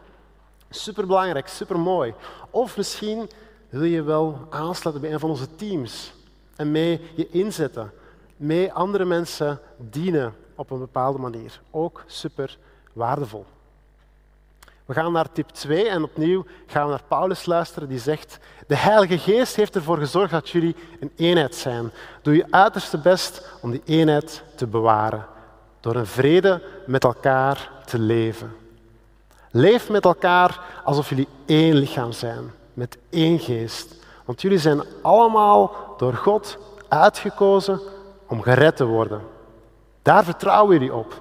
Superbelangrijk, 0.70 1.48
supermooi. 1.48 2.14
Of 2.50 2.76
misschien 2.76 3.30
wil 3.68 3.82
je 3.82 4.02
wel 4.02 4.46
aansluiten 4.50 5.04
bij 5.04 5.12
een 5.12 5.20
van 5.20 5.30
onze 5.30 5.54
teams 5.54 6.12
en 6.56 6.70
mee 6.70 7.00
je 7.14 7.28
inzetten 7.30 7.92
mee 8.36 8.72
andere 8.72 9.04
mensen 9.04 9.60
dienen 9.76 10.34
op 10.54 10.70
een 10.70 10.78
bepaalde 10.78 11.18
manier. 11.18 11.60
Ook 11.70 12.04
super 12.06 12.58
waardevol. 12.92 13.46
We 14.84 14.94
gaan 14.94 15.12
naar 15.12 15.32
tip 15.32 15.48
2 15.48 15.88
en 15.88 16.02
opnieuw 16.02 16.44
gaan 16.66 16.84
we 16.84 16.90
naar 16.90 17.02
Paulus 17.08 17.46
luisteren 17.46 17.88
die 17.88 17.98
zegt, 17.98 18.38
de 18.66 18.76
Heilige 18.76 19.18
Geest 19.18 19.56
heeft 19.56 19.74
ervoor 19.74 19.96
gezorgd 19.96 20.30
dat 20.30 20.48
jullie 20.48 20.76
een 21.00 21.12
eenheid 21.16 21.54
zijn. 21.54 21.90
Doe 22.22 22.36
je 22.36 22.46
uiterste 22.50 22.98
best 22.98 23.52
om 23.60 23.70
die 23.70 23.82
eenheid 23.84 24.42
te 24.56 24.66
bewaren, 24.66 25.26
door 25.80 25.94
een 25.94 26.06
vrede 26.06 26.62
met 26.86 27.04
elkaar 27.04 27.70
te 27.84 27.98
leven. 27.98 28.52
Leef 29.50 29.88
met 29.88 30.04
elkaar 30.04 30.60
alsof 30.84 31.08
jullie 31.08 31.28
één 31.46 31.74
lichaam 31.74 32.12
zijn, 32.12 32.50
met 32.74 32.98
één 33.10 33.38
geest. 33.38 33.96
Want 34.24 34.42
jullie 34.42 34.58
zijn 34.58 34.82
allemaal 35.02 35.94
door 35.96 36.14
God 36.14 36.58
uitgekozen 36.88 37.80
om 38.32 38.42
gered 38.42 38.76
te 38.76 38.84
worden. 38.84 39.20
Daar 40.02 40.24
vertrouwen 40.24 40.72
jullie 40.72 40.94
op. 40.94 41.20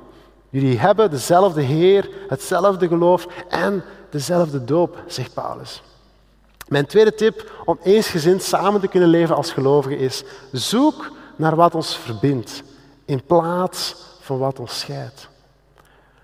Jullie 0.50 0.80
hebben 0.80 1.10
dezelfde 1.10 1.62
Heer, 1.62 2.10
hetzelfde 2.28 2.88
geloof 2.88 3.28
en 3.50 3.84
dezelfde 4.10 4.64
doop, 4.64 4.98
zegt 5.08 5.34
Paulus. 5.34 5.84
Mijn 6.68 6.86
tweede 6.86 7.14
tip 7.14 7.52
om 7.66 7.78
eensgezind 7.84 8.44
samen 8.44 8.82
te 8.82 8.88
kunnen 8.88 9.10
leven 9.10 9.36
als 9.36 9.52
gelovigen 9.52 9.98
is: 9.98 10.24
zoek 10.52 11.12
naar 11.36 11.56
wat 11.56 11.76
ons 11.76 11.98
verbindt 11.98 12.64
in 13.06 13.24
plaats 13.26 13.96
van 14.20 14.38
wat 14.38 14.60
ons 14.60 14.80
scheidt. 14.80 15.30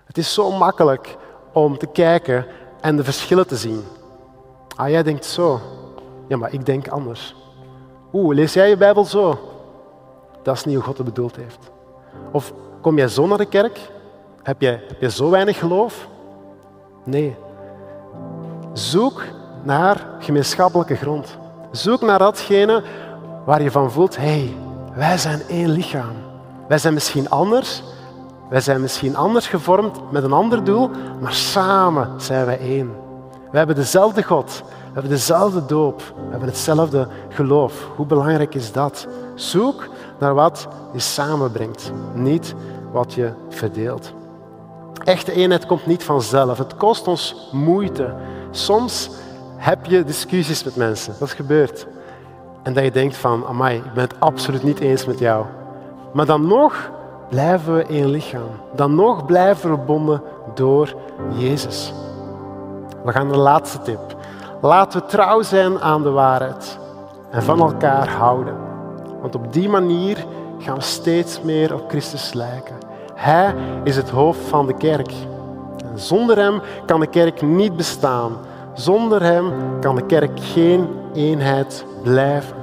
Het 0.04 0.18
is 0.18 0.34
zo 0.34 0.50
makkelijk 0.50 1.16
om 1.52 1.78
te 1.78 1.86
kijken 1.86 2.46
en 2.80 2.96
de 2.96 3.04
verschillen 3.04 3.46
te 3.46 3.56
zien. 3.56 3.84
Ah, 4.76 4.88
jij 4.88 5.02
denkt 5.02 5.24
zo. 5.24 5.60
Ja, 6.28 6.36
maar 6.36 6.52
ik 6.52 6.66
denk 6.66 6.88
anders. 6.88 7.34
Oeh, 8.12 8.34
lees 8.34 8.52
jij 8.52 8.68
je 8.68 8.76
Bijbel 8.76 9.04
zo? 9.04 9.56
Dat 10.42 10.56
is 10.56 10.64
niet 10.64 10.74
hoe 10.74 10.84
God 10.84 10.96
het 10.96 11.06
bedoeld 11.06 11.36
heeft. 11.36 11.70
Of 12.32 12.52
kom 12.80 12.96
jij 12.96 13.08
zo 13.08 13.26
naar 13.26 13.38
de 13.38 13.46
kerk? 13.46 13.90
Heb 14.42 14.60
jij, 14.60 14.82
heb 14.98 15.10
zo 15.10 15.30
weinig 15.30 15.58
geloof? 15.58 16.08
Nee. 17.04 17.36
Zoek 18.72 19.22
naar 19.62 20.06
gemeenschappelijke 20.18 20.94
grond. 20.94 21.38
Zoek 21.70 22.00
naar 22.00 22.18
datgene 22.18 22.82
waar 23.44 23.62
je 23.62 23.70
van 23.70 23.90
voelt, 23.90 24.16
hey, 24.16 24.56
wij 24.94 25.18
zijn 25.18 25.42
één 25.48 25.68
lichaam. 25.68 26.14
Wij 26.68 26.78
zijn 26.78 26.94
misschien 26.94 27.30
anders, 27.30 27.82
wij 28.48 28.60
zijn 28.60 28.80
misschien 28.80 29.16
anders 29.16 29.46
gevormd 29.46 30.12
met 30.12 30.22
een 30.22 30.32
ander 30.32 30.64
doel, 30.64 30.90
maar 31.20 31.32
samen 31.32 32.20
zijn 32.20 32.46
wij 32.46 32.58
één. 32.58 32.96
We 33.50 33.58
hebben 33.58 33.76
dezelfde 33.76 34.22
God, 34.22 34.62
we 34.66 34.92
hebben 34.92 35.10
dezelfde 35.10 35.66
doop, 35.66 35.98
we 35.98 36.30
hebben 36.30 36.48
hetzelfde 36.48 37.08
geloof. 37.28 37.88
Hoe 37.96 38.06
belangrijk 38.06 38.54
is 38.54 38.72
dat? 38.72 39.06
Zoek 39.34 39.88
naar 40.18 40.34
wat 40.34 40.68
je 40.92 40.98
samenbrengt, 40.98 41.92
niet 42.14 42.54
wat 42.92 43.14
je 43.14 43.32
verdeelt. 43.48 44.12
Echte 45.04 45.32
eenheid 45.32 45.66
komt 45.66 45.86
niet 45.86 46.04
vanzelf. 46.04 46.58
Het 46.58 46.76
kost 46.76 47.06
ons 47.06 47.48
moeite. 47.52 48.14
Soms 48.50 49.10
heb 49.56 49.86
je 49.86 50.04
discussies 50.04 50.64
met 50.64 50.76
mensen. 50.76 51.14
Dat 51.18 51.30
gebeurt. 51.30 51.86
En 52.62 52.72
dat 52.72 52.84
je 52.84 52.90
denkt 52.90 53.16
van, 53.16 53.46
amai, 53.46 53.76
ik 53.76 53.92
ben 53.92 54.02
het 54.02 54.20
absoluut 54.20 54.62
niet 54.62 54.78
eens 54.78 55.06
met 55.06 55.18
jou. 55.18 55.44
Maar 56.12 56.26
dan 56.26 56.46
nog 56.46 56.90
blijven 57.28 57.74
we 57.74 57.82
één 57.82 58.10
lichaam. 58.10 58.50
Dan 58.74 58.94
nog 58.94 59.26
blijven 59.26 59.70
we 59.70 59.76
verbonden 59.76 60.22
door 60.54 60.94
Jezus. 61.36 61.92
We 63.04 63.12
gaan 63.12 63.26
naar 63.26 63.36
de 63.36 63.42
laatste 63.42 63.82
tip. 63.82 64.16
Laten 64.60 65.00
we 65.00 65.06
trouw 65.06 65.42
zijn 65.42 65.80
aan 65.80 66.02
de 66.02 66.10
waarheid 66.10 66.78
en 67.30 67.42
van 67.42 67.60
elkaar 67.60 68.08
houden. 68.08 68.67
Want 69.20 69.34
op 69.34 69.52
die 69.52 69.68
manier 69.68 70.26
gaan 70.58 70.74
we 70.74 70.82
steeds 70.82 71.40
meer 71.42 71.74
op 71.74 71.88
Christus 71.88 72.32
lijken. 72.32 72.76
Hij 73.14 73.54
is 73.84 73.96
het 73.96 74.10
hoofd 74.10 74.40
van 74.40 74.66
de 74.66 74.76
kerk. 74.76 75.12
Zonder 75.94 76.36
Hem 76.36 76.60
kan 76.86 77.00
de 77.00 77.06
kerk 77.06 77.42
niet 77.42 77.76
bestaan. 77.76 78.32
Zonder 78.74 79.22
Hem 79.22 79.52
kan 79.80 79.94
de 79.94 80.06
kerk 80.06 80.40
geen 80.40 80.88
eenheid 81.14 81.84
blijven. 82.02 82.56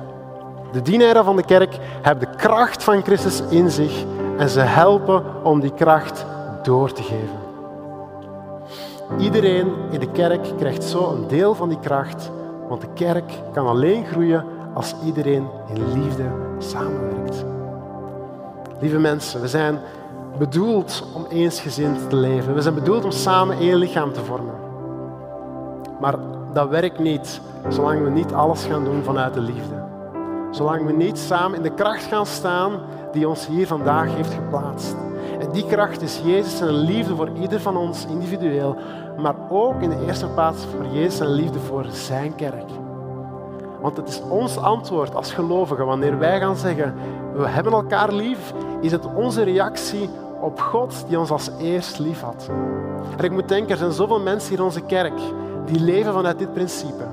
De 0.72 0.82
dienaren 0.82 1.24
van 1.24 1.36
de 1.36 1.46
kerk 1.46 1.78
hebben 2.02 2.30
de 2.30 2.36
kracht 2.36 2.84
van 2.84 3.04
Christus 3.04 3.42
in 3.50 3.72
zich 3.72 4.04
en 4.38 4.50
ze 4.50 4.60
helpen 4.60 5.24
om 5.44 5.60
die 5.60 5.74
kracht 5.74 6.26
door 6.64 6.92
te 6.92 7.04
geven. 7.04 7.44
Iedereen 9.18 9.72
in 9.92 10.00
de 10.00 10.12
kerk 10.12 10.48
krijgt 10.58 10.84
zo 10.84 11.12
een 11.12 11.28
deel 11.28 11.56
van 11.56 11.70
die 11.70 11.80
kracht, 11.80 12.32
want 12.70 12.82
de 12.82 12.88
kerk 12.94 13.32
kan 13.54 13.68
alleen 13.68 14.06
groeien 14.06 14.46
als 14.74 14.96
iedereen 15.06 15.48
in 15.74 16.02
liefde 16.02 16.45
samenwerkt. 16.58 17.46
Lieve 18.80 19.00
mensen, 19.00 19.42
we 19.42 19.48
zijn 19.48 19.80
bedoeld 20.38 21.08
om 21.14 21.26
eensgezind 21.30 22.10
te 22.10 22.16
leven. 22.16 22.54
We 22.54 22.62
zijn 22.62 22.76
bedoeld 22.76 23.04
om 23.04 23.12
samen 23.12 23.58
één 23.58 23.76
lichaam 23.76 24.14
te 24.14 24.24
vormen. 24.24 24.56
Maar 26.00 26.16
dat 26.54 26.70
werkt 26.70 27.00
niet 27.00 27.42
zolang 27.70 28.04
we 28.04 28.10
niet 28.10 28.34
alles 28.34 28.66
gaan 28.66 28.84
doen 28.84 29.04
vanuit 29.04 29.34
de 29.34 29.42
liefde. 29.42 29.84
Zolang 30.52 30.86
we 30.86 30.92
niet 30.92 31.18
samen 31.18 31.58
in 31.58 31.64
de 31.64 31.74
kracht 31.74 32.04
gaan 32.04 32.26
staan 32.26 32.80
die 33.12 33.28
ons 33.28 33.48
hier 33.48 33.68
vandaag 33.68 34.16
heeft 34.16 34.34
geplaatst. 34.34 34.96
En 35.40 35.52
die 35.52 35.66
kracht 35.66 36.02
is 36.02 36.22
Jezus 36.24 36.60
en 36.60 36.74
liefde 36.74 37.16
voor 37.16 37.30
ieder 37.42 37.60
van 37.60 37.78
ons 37.78 38.06
individueel, 38.06 38.76
maar 39.18 39.36
ook 39.50 39.82
in 39.82 39.90
de 39.90 40.06
eerste 40.06 40.28
plaats 40.28 40.66
voor 40.66 40.86
Jezus 40.94 41.20
en 41.20 41.32
liefde 41.32 41.60
voor 41.60 41.86
zijn 41.90 42.36
kerk. 42.36 42.85
Want 43.86 43.98
het 43.98 44.08
is 44.08 44.22
ons 44.30 44.58
antwoord 44.58 45.16
als 45.16 45.34
gelovigen 45.34 45.86
wanneer 45.86 46.20
wij 46.20 46.40
gaan 46.40 46.56
zeggen, 46.56 46.94
we 47.36 47.48
hebben 47.48 47.74
elkaar 47.74 48.14
lief, 48.14 48.54
is 48.82 48.92
het 48.92 49.06
onze 49.16 49.44
reactie 49.44 50.10
op 50.42 50.60
God 50.60 51.06
die 51.08 51.20
ons 51.20 51.32
als 51.32 51.50
eerst 51.60 52.00
lief 52.00 52.22
had. 52.22 52.50
En 53.18 53.24
ik 53.24 53.32
moet 53.32 53.50
denken, 53.50 53.72
er 53.72 53.78
zijn 53.78 53.92
zoveel 53.92 54.20
mensen 54.20 54.50
hier 54.50 54.58
in 54.58 54.64
onze 54.64 54.82
kerk 54.82 55.14
die 55.66 55.80
leven 55.80 56.14
vanuit 56.14 56.40
dit 56.40 56.54
principe. 56.54 57.04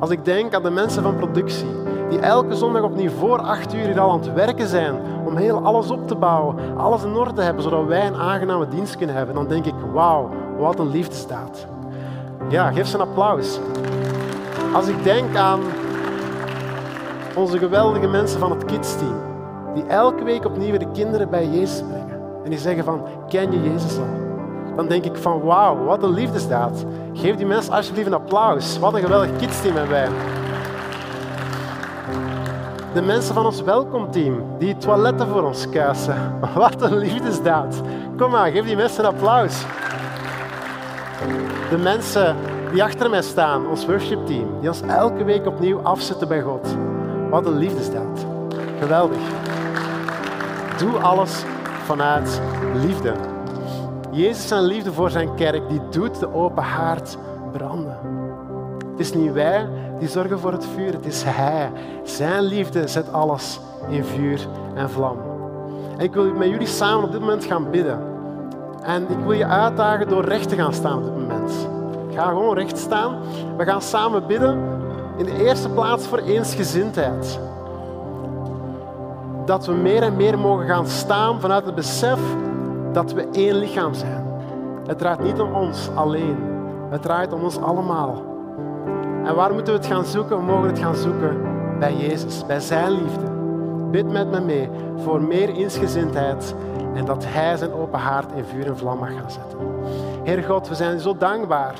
Als 0.00 0.10
ik 0.10 0.24
denk 0.24 0.54
aan 0.54 0.62
de 0.62 0.70
mensen 0.70 1.02
van 1.02 1.16
productie, 1.16 1.68
die 2.08 2.18
elke 2.18 2.54
zondag 2.54 2.82
opnieuw 2.82 3.10
voor 3.10 3.38
acht 3.38 3.74
uur 3.74 3.84
hier 3.84 4.00
al 4.00 4.10
aan 4.10 4.20
het 4.20 4.32
werken 4.32 4.68
zijn 4.68 4.94
om 5.26 5.36
heel 5.36 5.64
alles 5.64 5.90
op 5.90 6.08
te 6.08 6.14
bouwen, 6.14 6.56
alles 6.76 7.02
in 7.02 7.16
orde 7.16 7.32
te 7.32 7.42
hebben, 7.42 7.62
zodat 7.62 7.86
wij 7.86 8.06
een 8.06 8.16
aangename 8.16 8.68
dienst 8.68 8.96
kunnen 8.96 9.16
hebben, 9.16 9.34
dan 9.34 9.48
denk 9.48 9.64
ik, 9.66 9.74
wauw, 9.92 10.28
wat 10.58 10.78
een 10.78 10.90
liefdesdaad. 10.90 11.66
Ja, 12.48 12.72
geef 12.72 12.86
ze 12.86 12.94
een 12.94 13.08
applaus. 13.08 13.58
Als 14.74 14.86
ik 14.86 15.04
denk 15.04 15.36
aan 15.36 15.60
onze 17.34 17.58
geweldige 17.58 18.08
mensen 18.08 18.40
van 18.40 18.50
het 18.50 18.64
Kids 18.64 18.96
Team, 18.96 19.16
die 19.74 19.86
elke 19.86 20.24
week 20.24 20.44
opnieuw 20.44 20.78
de 20.78 20.90
kinderen 20.92 21.30
bij 21.30 21.46
Jezus 21.46 21.82
brengen. 21.82 22.20
En 22.44 22.50
die 22.50 22.58
zeggen 22.58 22.84
van, 22.84 23.02
ken 23.28 23.52
je 23.52 23.70
Jezus 23.70 23.98
al? 23.98 24.20
Dan 24.76 24.88
denk 24.88 25.04
ik 25.04 25.16
van, 25.16 25.40
wauw, 25.40 25.84
wat 25.84 26.02
een 26.02 26.12
liefdesdaad. 26.12 26.84
Geef 27.12 27.36
die 27.36 27.46
mensen 27.46 27.72
alsjeblieft 27.72 28.06
een 28.06 28.14
applaus. 28.14 28.78
Wat 28.78 28.94
een 28.94 29.00
geweldig 29.00 29.36
Kids 29.36 29.62
Team 29.62 29.76
hebben 29.76 29.92
wij. 29.92 30.08
De 32.94 33.02
mensen 33.02 33.34
van 33.34 33.46
ons 33.46 33.62
welkomteam 33.62 34.42
die 34.58 34.76
toiletten 34.76 35.28
voor 35.28 35.42
ons 35.42 35.68
kuisen. 35.68 36.38
Wat 36.54 36.82
een 36.82 36.96
liefdesdaad. 36.96 37.80
Kom 38.16 38.30
maar, 38.30 38.50
geef 38.50 38.64
die 38.64 38.76
mensen 38.76 39.04
een 39.04 39.10
applaus. 39.10 39.64
De 41.70 41.76
mensen 41.76 42.36
die 42.72 42.82
achter 42.82 43.10
mij 43.10 43.22
staan, 43.22 43.66
ons 43.66 43.86
worshipteam, 43.86 44.60
die 44.60 44.68
ons 44.68 44.80
elke 44.80 45.24
week 45.24 45.46
opnieuw 45.46 45.80
afzetten 45.80 46.28
bij 46.28 46.40
God. 46.40 46.76
Wat 47.32 47.46
een 47.46 47.58
liefdesdaad. 47.58 48.26
Geweldig. 48.78 49.18
Doe 50.78 50.98
alles 50.98 51.44
vanuit 51.84 52.40
liefde. 52.74 53.12
Jezus 54.10 54.48
zijn 54.48 54.62
liefde 54.62 54.92
voor 54.92 55.10
zijn 55.10 55.34
kerk, 55.34 55.68
die 55.68 55.80
doet 55.90 56.20
de 56.20 56.34
open 56.34 56.62
haard 56.62 57.18
branden. 57.52 57.96
Het 58.90 59.00
is 59.00 59.12
niet 59.12 59.32
wij 59.32 59.68
die 59.98 60.08
zorgen 60.08 60.38
voor 60.38 60.52
het 60.52 60.66
vuur, 60.66 60.92
het 60.92 61.06
is 61.06 61.22
Hij. 61.26 61.70
Zijn 62.04 62.42
liefde 62.42 62.86
zet 62.86 63.12
alles 63.12 63.60
in 63.88 64.04
vuur 64.04 64.46
en 64.74 64.90
vlam. 64.90 65.16
En 65.96 66.04
ik 66.04 66.14
wil 66.14 66.32
met 66.32 66.48
jullie 66.48 66.66
samen 66.66 67.04
op 67.04 67.12
dit 67.12 67.20
moment 67.20 67.44
gaan 67.44 67.70
bidden. 67.70 67.98
En 68.82 69.02
ik 69.02 69.18
wil 69.18 69.32
je 69.32 69.46
uitdagen 69.46 70.08
door 70.08 70.24
recht 70.24 70.48
te 70.48 70.56
gaan 70.56 70.74
staan 70.74 70.98
op 70.98 71.04
dit 71.04 71.28
moment. 71.28 71.68
Ga 72.14 72.28
gewoon 72.28 72.54
recht 72.54 72.78
staan. 72.78 73.16
We 73.56 73.64
gaan 73.64 73.82
samen 73.82 74.26
bidden. 74.26 74.81
In 75.22 75.28
de 75.28 75.44
eerste 75.44 75.68
plaats 75.68 76.06
voor 76.06 76.18
eensgezindheid. 76.18 77.38
Dat 79.44 79.66
we 79.66 79.72
meer 79.72 80.02
en 80.02 80.16
meer 80.16 80.38
mogen 80.38 80.66
gaan 80.66 80.86
staan 80.86 81.40
vanuit 81.40 81.66
het 81.66 81.74
besef 81.74 82.18
dat 82.92 83.12
we 83.12 83.28
één 83.32 83.54
lichaam 83.54 83.94
zijn. 83.94 84.24
Het 84.86 84.98
draait 84.98 85.22
niet 85.22 85.40
om 85.40 85.54
ons 85.54 85.88
alleen. 85.94 86.36
Het 86.90 87.02
draait 87.02 87.32
om 87.32 87.42
ons 87.42 87.58
allemaal. 87.58 88.22
En 89.24 89.34
waar 89.34 89.52
moeten 89.52 89.72
we 89.72 89.78
het 89.78 89.88
gaan 89.88 90.04
zoeken? 90.04 90.36
We 90.36 90.42
mogen 90.42 90.68
het 90.68 90.78
gaan 90.78 90.96
zoeken 90.96 91.40
bij 91.78 91.96
Jezus, 91.96 92.46
bij 92.46 92.60
Zijn 92.60 92.92
liefde. 92.92 93.26
Bid 93.90 94.12
met 94.12 94.30
me 94.30 94.40
mee 94.40 94.68
voor 94.96 95.20
meer 95.20 95.48
insgezindheid 95.48 96.54
en 96.94 97.04
dat 97.04 97.24
Hij 97.26 97.56
zijn 97.56 97.72
open 97.72 97.98
haard 97.98 98.32
in 98.32 98.44
vuur 98.44 98.66
en 98.66 98.78
vlam 98.78 98.98
mag 98.98 99.12
gaan 99.12 99.30
zetten. 99.30 99.58
Heer 100.22 100.42
God, 100.42 100.68
we 100.68 100.74
zijn 100.74 101.00
zo 101.00 101.16
dankbaar 101.16 101.74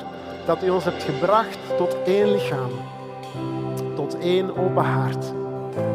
dat 0.46 0.62
U 0.62 0.70
ons 0.70 0.84
hebt 0.84 1.02
gebracht 1.02 1.58
tot 1.76 1.96
één 2.04 2.30
lichaam, 2.30 2.70
tot 4.06 4.18
één 4.18 4.56
open 4.56 4.84
haard. 4.84 5.32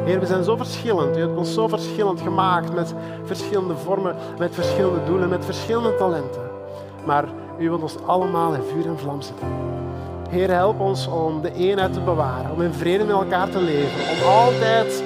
Heer, 0.04 0.20
we 0.20 0.26
zijn 0.26 0.44
zo 0.44 0.56
verschillend. 0.56 1.18
U 1.18 1.20
hebt 1.20 1.38
ons 1.38 1.54
zo 1.54 1.68
verschillend 1.68 2.22
gemaakt 2.22 2.74
met 2.74 2.94
verschillende 3.24 3.76
vormen, 3.76 4.16
met 4.38 4.56
verschillende 4.56 5.00
doelen, 5.06 5.30
met 5.30 5.46
verschillende 5.46 5.96
talenten. 5.96 6.42
Maar 7.06 7.26
U 7.60 7.70
wilt 7.70 7.82
ons 7.82 7.96
allemaal 8.06 8.54
in 8.54 8.62
vuur 8.74 8.86
en 8.86 9.00
vlam 9.00 9.22
zetten. 9.22 9.48
Heer, 10.30 10.52
help 10.52 10.80
ons 10.80 11.08
om 11.08 11.42
de 11.42 11.54
eenheid 11.54 11.94
te 11.94 12.00
bewaren, 12.00 12.52
om 12.52 12.62
in 12.62 12.74
vrede 12.74 13.04
met 13.04 13.16
elkaar 13.16 13.50
te 13.50 13.62
leven, 13.62 14.00
om 14.12 14.30
altijd 14.30 15.04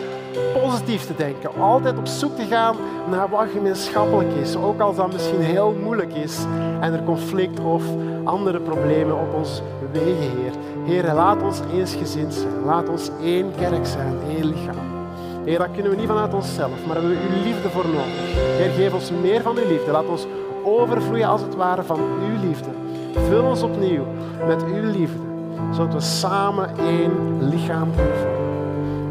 positief 0.54 1.06
te 1.06 1.16
denken, 1.16 1.50
altijd 1.60 1.98
op 1.98 2.08
zoek 2.08 2.36
te 2.36 2.44
gaan 2.44 2.76
naar 3.10 3.30
wat 3.30 3.48
gemeenschappelijk 3.54 4.34
is, 4.34 4.56
ook 4.56 4.80
als 4.80 4.96
dat 4.96 5.14
misschien 5.14 5.42
heel 5.42 5.76
moeilijk 5.84 6.14
is 6.14 6.38
en 6.80 6.94
er 6.94 7.04
conflict 7.04 7.60
of 7.60 7.84
andere 8.24 8.60
problemen 8.60 9.20
op 9.20 9.34
ons 9.34 9.62
wegen, 9.92 10.38
Heer. 10.38 10.52
Heer, 10.86 11.14
laat 11.14 11.42
ons 11.42 11.60
eensgezind 11.74 12.34
zijn, 12.34 12.64
laat 12.66 12.90
ons 12.90 13.10
één 13.24 13.52
kerk 13.58 13.86
zijn, 13.86 14.16
één 14.30 14.46
lichaam. 14.46 14.92
Heer, 15.44 15.58
dat 15.58 15.72
kunnen 15.74 15.92
we 15.92 15.98
niet 15.98 16.08
vanuit 16.08 16.34
onszelf, 16.34 16.86
maar 16.88 16.96
hebben 16.96 17.12
we 17.12 17.18
uw 17.18 17.44
liefde 17.44 17.70
voor 17.70 17.86
nodig. 17.86 18.36
Heer, 18.58 18.70
geef 18.70 18.94
ons 18.94 19.12
meer 19.22 19.42
van 19.42 19.58
uw 19.58 19.68
liefde. 19.68 19.92
Laat 19.92 20.08
ons 20.08 20.26
overvloeien 20.64 21.28
als 21.28 21.42
het 21.42 21.56
ware 21.56 21.84
van 21.84 22.00
uw 22.00 22.48
liefde. 22.48 22.70
Vul 23.30 23.44
ons 23.44 23.62
opnieuw 23.62 24.06
met 24.48 24.64
uw 24.64 24.92
liefde, 24.92 25.20
zodat 25.72 25.94
we 25.94 26.00
samen 26.00 26.70
één 26.78 27.38
lichaam 27.50 27.90
kunnen. 27.96 28.41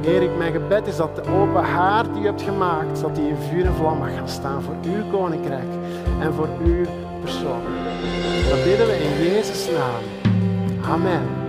Heer, 0.00 0.30
mijn 0.38 0.52
gebed 0.52 0.86
is 0.86 0.96
dat 0.96 1.16
de 1.16 1.30
open 1.30 1.64
haard 1.64 2.14
die 2.14 2.22
u 2.22 2.26
hebt 2.26 2.42
gemaakt, 2.42 3.00
dat 3.00 3.14
die 3.14 3.28
in 3.28 3.36
vuur 3.36 3.66
en 3.66 3.74
vlam 3.74 3.98
mag 3.98 4.14
gaan 4.14 4.28
staan 4.28 4.62
voor 4.62 4.74
uw 4.84 5.10
koninkrijk 5.10 5.68
en 6.20 6.34
voor 6.34 6.48
uw 6.64 6.84
persoon. 7.20 7.62
Dat 8.48 8.64
bidden 8.64 8.86
we 8.86 8.96
in 9.02 9.24
Jezus' 9.24 9.70
naam. 9.70 10.02
Amen. 10.92 11.39